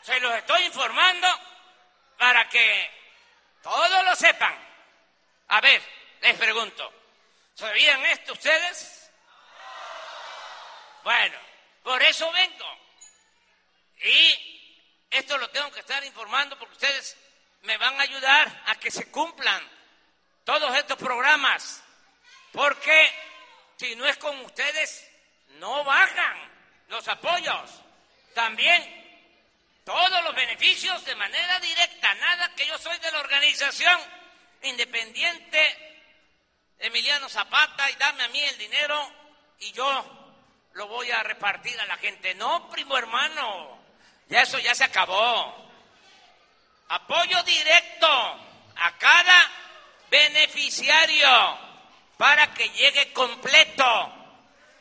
Se 0.00 0.18
los 0.18 0.34
estoy 0.34 0.62
informando 0.62 1.28
para 2.16 2.48
que 2.48 2.90
todos 3.62 4.04
lo 4.04 4.16
sepan. 4.16 4.54
A 5.48 5.60
ver, 5.60 5.82
les 6.22 6.38
pregunto, 6.38 6.90
¿sabían 7.54 8.02
esto 8.06 8.32
ustedes? 8.32 9.10
Bueno, 11.02 11.36
por 11.82 12.02
eso 12.02 12.32
vengo. 12.32 12.78
Y 13.98 14.53
esto 15.10 15.38
lo 15.38 15.48
tengo 15.50 15.70
que 15.70 15.80
estar 15.80 16.02
informando 16.04 16.58
porque 16.58 16.74
ustedes 16.74 17.16
me 17.62 17.76
van 17.76 17.98
a 17.98 18.02
ayudar 18.02 18.62
a 18.66 18.76
que 18.76 18.90
se 18.90 19.10
cumplan 19.10 19.62
todos 20.44 20.76
estos 20.76 20.98
programas. 20.98 21.82
Porque 22.52 23.12
si 23.76 23.96
no 23.96 24.06
es 24.06 24.16
con 24.18 24.38
ustedes, 24.40 25.10
no 25.58 25.84
bajan 25.84 26.36
los 26.88 27.06
apoyos. 27.08 27.70
También 28.34 29.04
todos 29.84 30.24
los 30.24 30.34
beneficios 30.34 31.04
de 31.04 31.14
manera 31.14 31.60
directa, 31.60 32.14
nada 32.14 32.54
que 32.54 32.66
yo 32.66 32.78
soy 32.78 32.98
de 32.98 33.12
la 33.12 33.20
organización 33.20 34.00
independiente 34.62 35.94
Emiliano 36.78 37.28
Zapata 37.28 37.90
y 37.90 37.94
dame 37.94 38.24
a 38.24 38.28
mí 38.28 38.40
el 38.40 38.58
dinero 38.58 39.10
y 39.60 39.72
yo 39.72 40.40
lo 40.72 40.88
voy 40.88 41.10
a 41.10 41.22
repartir 41.22 41.78
a 41.80 41.86
la 41.86 41.96
gente. 41.96 42.34
No, 42.34 42.68
primo 42.68 42.96
hermano, 42.98 43.83
ya 44.28 44.42
eso 44.42 44.58
ya 44.58 44.74
se 44.74 44.84
acabó. 44.84 45.64
Apoyo 46.88 47.42
directo 47.42 48.08
a 48.76 48.98
cada 48.98 49.50
beneficiario 50.10 51.58
para 52.16 52.52
que 52.54 52.68
llegue 52.70 53.12
completo, 53.12 54.12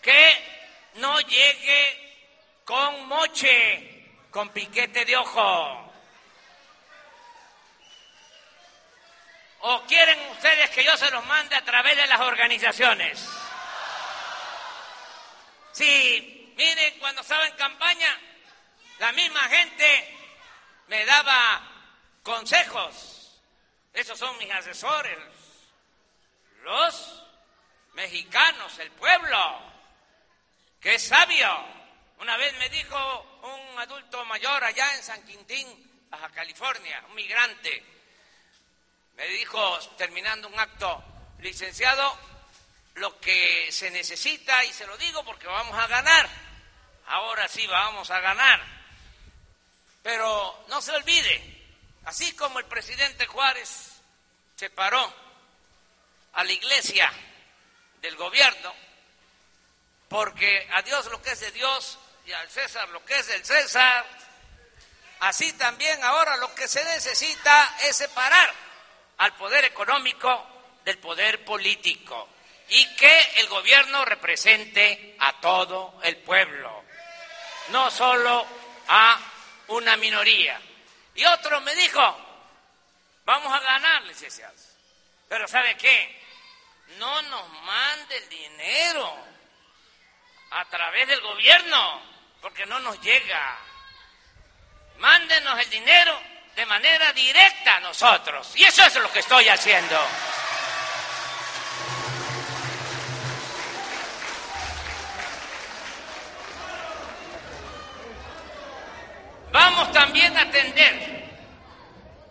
que 0.01 0.91
no 0.95 1.19
llegue 1.21 2.62
con 2.65 3.08
moche, 3.08 4.10
con 4.32 4.49
piquete 4.49 5.06
de 5.06 5.17
ojo. 5.17 5.93
¿O 9.65 9.82
quieren 9.84 10.19
ustedes 10.32 10.69
que 10.71 10.84
yo 10.84 10.95
se 10.97 11.10
los 11.10 11.25
mande 11.25 11.56
a 11.56 11.63
través 11.63 11.95
de 11.95 12.06
las 12.08 12.19
organizaciones? 12.19 13.29
Sí, 15.71 16.53
miren, 16.58 16.99
cuando 16.99 17.21
estaba 17.21 17.47
en 17.47 17.56
campaña, 17.56 18.19
la 18.99 19.12
misma 19.12 19.41
gente 19.49 20.17
me 20.88 21.06
daba 21.06 21.62
consejos. 22.23 23.39
Esos 23.93 24.17
son 24.17 24.38
mis 24.38 24.51
asesores, 24.51 25.17
los 26.63 27.23
mexicanos, 27.93 28.77
el 28.79 28.91
pueblo, 28.91 29.62
que 30.79 30.97
sabio. 30.97 31.84
Una 32.19 32.38
vez 32.38 32.58
me 32.58 32.69
dijo 32.69 33.39
un 33.43 33.79
adulto 33.79 34.23
mayor 34.25 34.63
allá 34.63 34.95
en 34.95 35.03
San 35.03 35.23
Quintín, 35.25 36.08
Baja 36.10 36.29
California, 36.29 37.03
un 37.10 37.15
migrante, 37.15 37.84
me 39.15 39.27
dijo, 39.27 39.79
terminando 39.97 40.47
un 40.47 40.60
acto, 40.60 41.03
licenciado, 41.39 42.17
lo 42.95 43.19
que 43.19 43.71
se 43.71 43.91
necesita, 43.91 44.63
y 44.65 44.73
se 44.73 44.88
lo 44.88 44.97
digo 44.97 45.23
porque 45.23 45.47
vamos 45.47 45.77
a 45.77 45.88
ganar, 45.88 46.29
ahora 47.08 47.47
sí 47.47 47.65
vamos 47.67 48.10
a 48.12 48.19
ganar, 48.19 48.82
pero 50.03 50.65
no 50.67 50.81
se 50.81 50.91
olvide, 50.91 51.41
así 52.05 52.35
como 52.35 52.59
el 52.59 52.65
presidente 52.65 53.25
Juárez 53.25 53.93
se 54.55 54.69
paró 54.69 55.11
a 56.33 56.43
la 56.43 56.51
iglesia 56.51 57.11
del 58.01 58.15
gobierno, 58.17 58.73
porque 60.09 60.67
a 60.73 60.81
Dios 60.81 61.05
lo 61.05 61.21
que 61.21 61.31
es 61.31 61.39
de 61.39 61.51
Dios 61.51 61.97
y 62.25 62.33
al 62.33 62.49
César 62.49 62.89
lo 62.89 63.03
que 63.05 63.17
es 63.17 63.27
del 63.27 63.45
César, 63.45 64.05
así 65.21 65.53
también 65.53 66.03
ahora 66.03 66.35
lo 66.37 66.53
que 66.53 66.67
se 66.67 66.83
necesita 66.83 67.77
es 67.83 67.95
separar 67.95 68.53
al 69.17 69.33
poder 69.35 69.63
económico 69.63 70.45
del 70.83 70.97
poder 70.97 71.45
político 71.45 72.27
y 72.67 72.95
que 72.95 73.21
el 73.37 73.47
gobierno 73.47 74.03
represente 74.03 75.15
a 75.19 75.39
todo 75.39 75.99
el 76.03 76.17
pueblo, 76.17 76.83
no 77.69 77.89
solo 77.89 78.45
a 78.89 79.32
una 79.67 79.97
minoría. 79.97 80.60
Y 81.15 81.26
otro 81.26 81.62
me 81.62 81.76
dijo, 81.76 82.17
vamos 83.26 83.54
a 83.54 83.60
ganar, 83.60 84.04
licenciados. 84.04 84.62
Pero 85.28 85.47
¿sabe 85.47 85.76
qué? 85.78 86.21
No 86.97 87.21
nos 87.23 87.49
mande 87.49 88.17
el 88.17 88.30
dinero 88.30 89.17
a 90.52 90.65
través 90.65 91.08
del 91.08 91.21
gobierno, 91.21 92.02
porque 92.41 92.65
no 92.65 92.80
nos 92.80 92.99
llega. 93.02 93.58
Mándenos 94.97 95.60
el 95.60 95.69
dinero 95.69 96.21
de 96.56 96.65
manera 96.65 97.12
directa 97.13 97.78
a 97.78 97.80
nosotros. 97.80 98.52
Y 98.56 98.63
eso 98.63 98.86
es 98.86 98.95
lo 98.95 99.12
que 99.12 99.19
estoy 99.19 99.47
haciendo. 99.49 99.99
Vamos 109.65 109.93
también 109.93 110.36
a 110.36 110.41
atender 110.41 111.23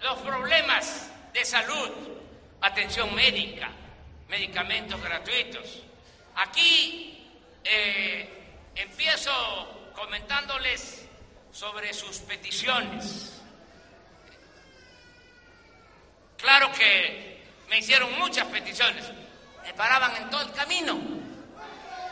los 0.03 0.19
problemas 0.19 1.11
de 1.33 1.43
salud, 1.47 1.91
atención 2.61 3.15
médica, 3.15 3.71
medicamentos 4.29 5.03
gratuitos. 5.03 5.83
Aquí 6.37 7.27
eh, 7.65 8.29
empiezo 8.75 9.33
comentándoles 9.95 11.09
sobre 11.51 11.95
sus 11.95 12.19
peticiones. 12.19 13.41
Claro 16.37 16.71
que 16.73 17.43
me 17.71 17.79
hicieron 17.79 18.13
muchas 18.19 18.47
peticiones, 18.49 19.11
me 19.63 19.73
paraban 19.73 20.17
en 20.17 20.29
todo 20.29 20.43
el 20.43 20.53
camino, 20.53 21.01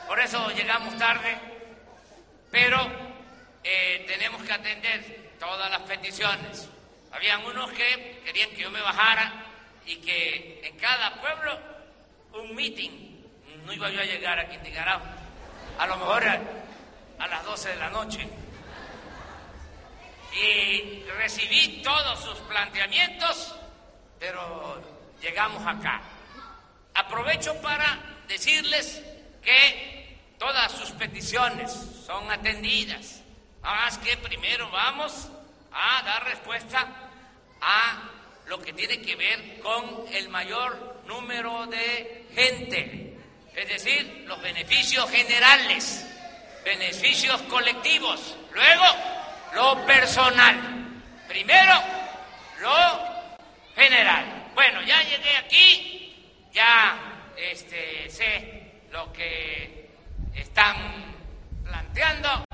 por 0.08 0.18
eso 0.18 0.50
llegamos 0.52 0.96
tarde, 0.96 1.38
pero 2.50 3.09
eh, 3.64 4.04
tenemos 4.06 4.42
que 4.42 4.52
atender 4.52 5.30
todas 5.38 5.70
las 5.70 5.80
peticiones. 5.82 6.68
Habían 7.12 7.44
unos 7.44 7.70
que 7.72 8.22
querían 8.24 8.50
que 8.50 8.62
yo 8.62 8.70
me 8.70 8.80
bajara 8.80 9.44
y 9.86 9.96
que 9.96 10.60
en 10.64 10.76
cada 10.78 11.20
pueblo 11.20 11.58
un 12.34 12.54
meeting, 12.54 12.90
no 13.64 13.72
iba 13.72 13.90
yo 13.90 14.00
a 14.00 14.04
llegar 14.04 14.38
a 14.38 14.48
Quintigarao, 14.48 15.00
a 15.78 15.86
lo 15.86 15.96
mejor 15.96 16.24
a 16.26 17.26
las 17.26 17.44
12 17.44 17.68
de 17.70 17.76
la 17.76 17.90
noche. 17.90 18.28
Y 20.32 21.02
recibí 21.18 21.82
todos 21.82 22.22
sus 22.22 22.38
planteamientos 22.40 23.56
pero 24.20 24.80
llegamos 25.20 25.66
acá. 25.66 26.02
Aprovecho 26.94 27.60
para 27.62 27.98
decirles 28.28 29.02
que 29.42 30.18
todas 30.38 30.70
sus 30.72 30.90
peticiones 30.92 31.72
son 32.06 32.30
atendidas. 32.30 33.22
Más 33.62 33.98
que 33.98 34.16
primero 34.16 34.70
vamos 34.70 35.28
a 35.72 36.02
dar 36.02 36.24
respuesta 36.24 36.86
a 37.60 38.10
lo 38.46 38.60
que 38.60 38.72
tiene 38.72 39.00
que 39.00 39.14
ver 39.16 39.60
con 39.60 40.06
el 40.12 40.28
mayor 40.28 41.02
número 41.06 41.66
de 41.66 42.26
gente, 42.34 43.16
es 43.54 43.68
decir, 43.68 44.24
los 44.26 44.40
beneficios 44.40 45.08
generales, 45.10 46.06
beneficios 46.64 47.40
colectivos, 47.42 48.36
luego 48.52 48.84
lo 49.54 49.86
personal, 49.86 51.02
primero 51.28 51.74
lo 52.60 53.00
general. 53.74 54.50
Bueno, 54.54 54.82
ya 54.82 55.02
llegué 55.02 55.36
aquí, 55.36 56.48
ya 56.52 56.98
este, 57.36 58.08
sé 58.08 58.82
lo 58.90 59.12
que 59.12 59.90
están 60.34 61.14
planteando 61.64 62.49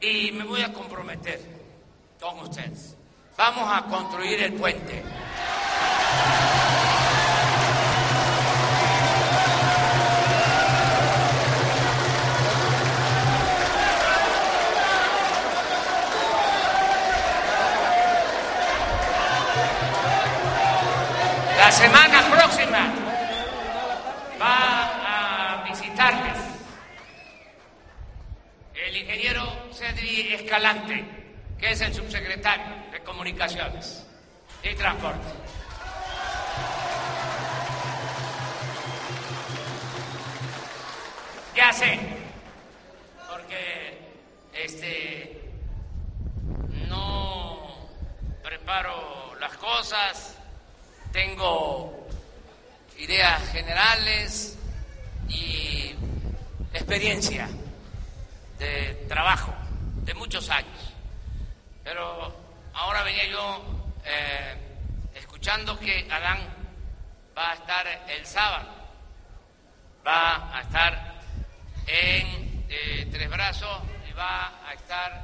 y 0.00 0.32
me 0.32 0.44
voy 0.44 0.62
a 0.62 0.72
comprometer 0.72 1.40
con 2.20 2.38
ustedes. 2.40 2.96
Vamos 3.36 3.70
a 3.70 3.82
construir 3.82 4.42
el 4.42 4.52
puente. 4.54 5.02
La 21.58 21.72
semana 21.72 22.22
próxima 22.30 22.92
va 24.40 25.60
a 25.60 25.64
visitarles 25.64 26.38
el 28.86 28.96
ingeniero 28.96 29.55
Cedri 29.86 30.34
Escalante, 30.34 31.04
que 31.60 31.70
es 31.70 31.80
el 31.80 31.94
subsecretario 31.94 32.90
de 32.90 33.00
Comunicaciones 33.04 34.04
y 34.64 34.74
Transporte. 34.74 35.28
Ya 41.54 41.72
sé, 41.72 42.00
porque 43.30 43.98
este 44.52 45.50
no 46.88 47.88
preparo 48.42 49.36
las 49.38 49.56
cosas 49.56 50.36
tengo 51.12 52.08
ideas 52.98 53.40
generales 53.52 54.58
y 55.28 55.94
experiencia. 56.74 57.48
de 58.58 59.04
trabajo 59.06 59.55
de 60.06 60.14
muchos 60.14 60.48
años. 60.48 60.94
Pero 61.84 62.32
ahora 62.72 63.02
venía 63.02 63.26
yo 63.26 63.62
eh, 64.04 64.54
escuchando 65.14 65.78
que 65.78 66.08
Adán 66.10 66.38
va 67.36 67.50
a 67.50 67.54
estar 67.54 67.86
el 68.08 68.24
sábado, 68.24 68.68
va 70.06 70.56
a 70.56 70.62
estar 70.62 71.14
en 71.86 72.64
eh, 72.68 73.08
Tres 73.10 73.28
Brazos 73.28 73.82
y 74.08 74.12
va 74.12 74.52
a 74.66 74.72
estar 74.72 75.22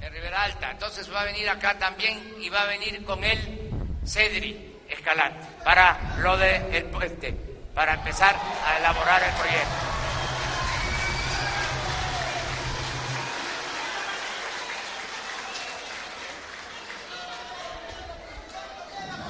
en 0.00 0.12
Rivera 0.12 0.42
Alta. 0.42 0.72
Entonces 0.72 1.12
va 1.12 1.22
a 1.22 1.24
venir 1.24 1.48
acá 1.48 1.78
también 1.78 2.34
y 2.40 2.48
va 2.48 2.62
a 2.62 2.66
venir 2.66 3.04
con 3.04 3.22
él 3.22 3.70
Cedri 4.04 4.72
Escalante 4.88 5.46
para 5.64 6.16
lo 6.18 6.36
de 6.36 6.86
puente, 6.92 7.32
para 7.74 7.94
empezar 7.94 8.36
a 8.66 8.78
elaborar 8.78 9.22
el 9.22 9.32
proyecto. 9.32 9.93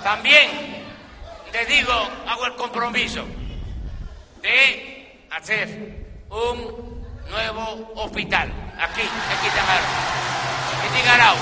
También 0.05 0.85
les 1.51 1.67
digo, 1.67 1.93
hago 2.29 2.45
el 2.45 2.55
compromiso 2.57 3.25
de 4.43 5.27
hacer 5.31 5.67
un 6.29 7.07
nuevo 7.31 7.91
hospital. 7.97 8.53
Aquí, 8.79 9.01
en 9.01 9.41
Quintana 9.41 9.81
en 10.85 10.95
Tigarao. 10.95 11.37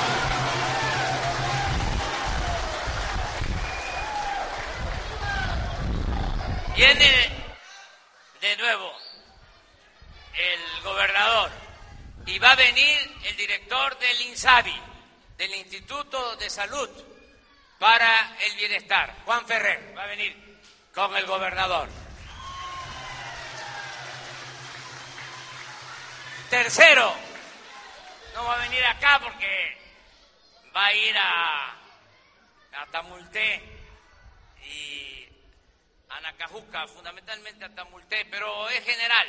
Viene 6.77 7.11
de 8.41 8.57
nuevo 8.59 8.93
el 10.35 10.85
gobernador 10.85 11.51
y 12.27 12.39
va 12.39 12.53
a 12.53 12.57
venir 12.57 12.97
el 13.25 13.37
director 13.37 13.99
del 13.99 14.21
INSABI, 14.21 14.81
del 15.37 15.53
Instituto 15.57 16.37
de 16.37 16.49
Salud 16.49 17.12
para 17.83 18.37
el 18.39 18.55
Bienestar, 18.55 19.13
Juan 19.25 19.45
Ferrer, 19.45 19.93
va 19.99 20.05
a 20.05 20.07
venir 20.07 20.33
con 20.95 21.17
el 21.17 21.27
gobernador. 21.27 21.89
Tercero, 26.49 27.13
no 28.35 28.45
va 28.45 28.55
a 28.55 28.69
venir 28.69 28.85
acá 28.85 29.19
porque 29.21 29.77
va 30.73 30.87
a 30.87 30.95
ir 30.95 31.19
a, 31.19 31.71
a 32.75 32.87
Tamulté 32.93 33.61
y 34.65 35.27
a 36.11 36.21
Nacajuca, 36.21 36.87
fundamentalmente 36.87 37.65
a 37.65 37.75
Tamulté, 37.75 38.27
pero 38.27 38.69
es 38.69 38.85
general. 38.85 39.27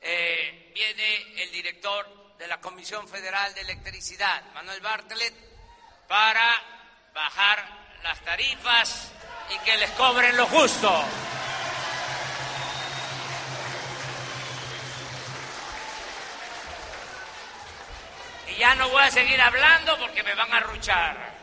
Eh, 0.00 0.70
viene 0.72 1.42
el 1.42 1.50
director 1.50 2.36
de 2.38 2.46
la 2.46 2.60
Comisión 2.60 3.08
Federal 3.08 3.52
de 3.52 3.62
Electricidad, 3.62 4.44
Manuel 4.52 4.80
Bartlett, 4.80 5.34
para 6.06 6.83
bajar 7.14 7.64
las 8.02 8.18
tarifas 8.20 9.12
y 9.54 9.58
que 9.64 9.76
les 9.76 9.90
cobren 9.92 10.36
lo 10.36 10.46
justo. 10.46 11.04
Y 18.48 18.56
ya 18.56 18.74
no 18.74 18.88
voy 18.88 19.02
a 19.02 19.10
seguir 19.10 19.40
hablando 19.40 19.96
porque 19.98 20.22
me 20.24 20.34
van 20.34 20.52
a 20.52 20.60
ruchar. 20.60 21.34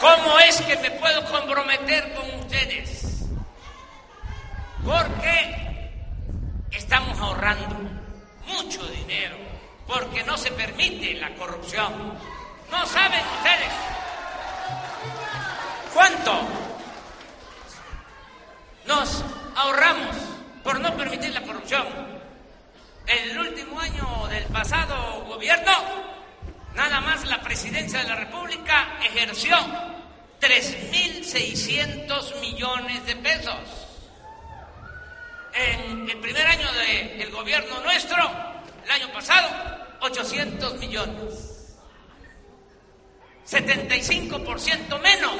¿Cómo 0.00 0.38
es 0.38 0.60
que 0.62 0.76
me 0.76 0.90
puedo 0.92 1.24
comprometer 1.26 2.14
con 2.14 2.30
ustedes? 2.40 3.26
Porque 4.84 5.90
estamos 6.70 7.18
ahorrando 7.18 7.76
mucho 8.46 8.86
dinero, 8.86 9.36
porque 9.88 10.22
no 10.22 10.36
se 10.36 10.52
permite 10.52 11.14
la 11.14 11.34
corrupción. 11.34 12.16
¿No 12.70 12.86
saben 12.86 13.24
ustedes 13.38 13.72
cuánto 15.92 16.42
nos 18.86 19.24
ahorramos 19.56 20.16
por 20.62 20.78
no 20.78 20.96
permitir 20.96 21.34
la 21.34 21.42
corrupción? 21.42 21.84
El 23.06 23.36
último 23.36 23.80
año 23.80 24.28
del 24.28 24.44
pasado 24.44 25.24
gobierno 25.24 26.08
Nada 26.78 27.00
más 27.00 27.24
la 27.24 27.40
presidencia 27.40 27.98
de 27.98 28.08
la 28.08 28.14
República 28.14 29.00
ejerció 29.02 29.56
3.600 30.40 32.40
millones 32.40 33.04
de 33.04 33.16
pesos. 33.16 33.58
En 35.54 36.08
el 36.08 36.18
primer 36.18 36.46
año 36.46 36.68
del 37.18 37.32
gobierno 37.32 37.80
nuestro, 37.80 38.47
el 38.88 39.02
año 39.02 39.12
pasado, 39.12 39.48
800 40.00 40.74
millones. 40.78 41.76
75% 43.46 45.00
menos. 45.00 45.34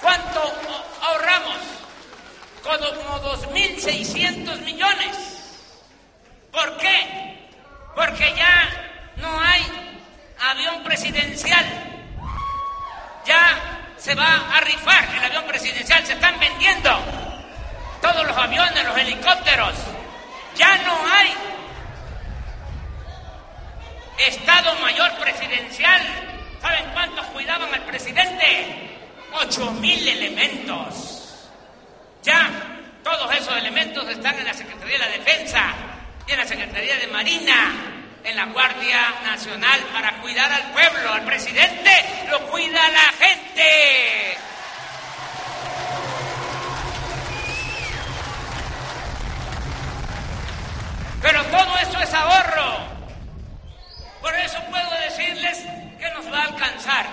¿Cuánto 0.00 0.40
ahorramos? 1.02 1.56
Como 2.62 3.20
2.600 3.20 4.60
millones. 4.60 5.16
¿Por 6.50 6.76
qué? 6.78 7.50
Porque 7.94 8.34
ya 8.36 9.12
no 9.16 9.40
hay 9.40 9.62
avión 10.40 10.82
presidencial. 10.82 11.64
Ya 13.26 13.92
se 13.98 14.14
va 14.14 14.56
a 14.56 14.60
rifar 14.60 15.14
el 15.16 15.24
avión 15.24 15.44
presidencial, 15.44 16.04
se 16.06 16.14
están 16.14 16.38
vendiendo 16.40 17.25
todos 18.00 18.26
los 18.26 18.36
aviones, 18.36 18.84
los 18.84 18.96
helicópteros. 18.96 19.74
Ya 20.56 20.76
no 20.78 20.96
hay 21.12 21.34
Estado 24.18 24.74
Mayor 24.80 25.12
Presidencial. 25.18 26.02
¿Saben 26.60 26.84
cuántos 26.92 27.26
cuidaban 27.26 27.72
al 27.72 27.82
presidente? 27.82 28.98
Ocho 29.32 29.70
mil 29.72 30.08
elementos. 30.08 31.48
Ya 32.22 32.50
todos 33.04 33.34
esos 33.34 33.56
elementos 33.56 34.08
están 34.08 34.38
en 34.38 34.46
la 34.46 34.54
Secretaría 34.54 34.98
de 34.98 35.04
la 35.04 35.08
Defensa 35.10 35.74
en 36.28 36.38
la 36.38 36.46
Secretaría 36.46 36.96
de 36.96 37.06
Marina, 37.06 37.72
en 38.24 38.36
la 38.36 38.46
Guardia 38.46 39.14
Nacional 39.24 39.80
para 39.92 40.20
cuidar 40.20 40.50
al 40.52 40.72
pueblo, 40.72 41.12
al 41.12 41.24
presidente, 41.24 41.90
lo 42.30 42.40
cuida 42.48 42.88
la 42.90 43.12
gente. 43.24 44.36
Pero 51.26 51.42
todo 51.46 51.78
eso 51.78 51.98
es 52.00 52.14
ahorro. 52.14 52.86
Por 54.20 54.32
eso 54.36 54.60
puedo 54.70 54.90
decirles 55.00 55.58
que 55.98 56.08
nos 56.10 56.32
va 56.32 56.38
a 56.38 56.44
alcanzar 56.44 57.06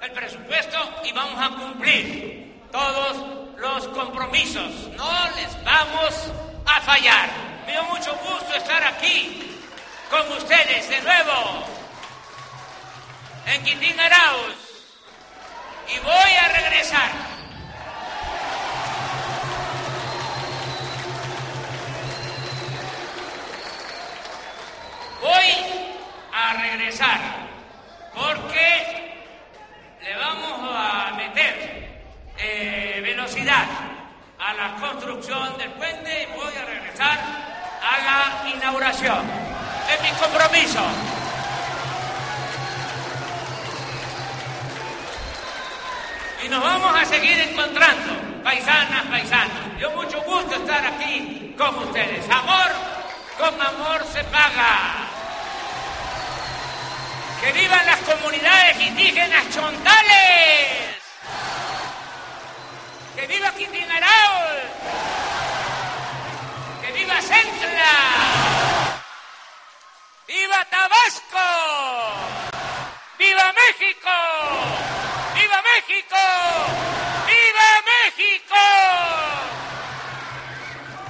el 0.00 0.12
presupuesto 0.12 0.78
y 1.02 1.10
vamos 1.10 1.44
a 1.44 1.48
cumplir 1.48 2.68
todos 2.70 3.16
los 3.56 3.88
compromisos. 3.88 4.72
No 4.96 5.28
les 5.34 5.64
vamos 5.64 6.30
a 6.66 6.80
fallar. 6.82 7.30
Me 7.66 7.72
dio 7.72 7.82
mucho 7.84 8.14
gusto 8.14 8.54
estar 8.54 8.84
aquí 8.84 9.58
con 10.08 10.36
ustedes 10.36 10.88
de 10.88 11.00
nuevo 11.02 11.64
en 13.46 13.64
Quintín 13.64 13.98
Arauz 13.98 14.54
y 15.92 15.98
voy 15.98 16.32
a 16.44 16.48
regresar. 16.48 17.31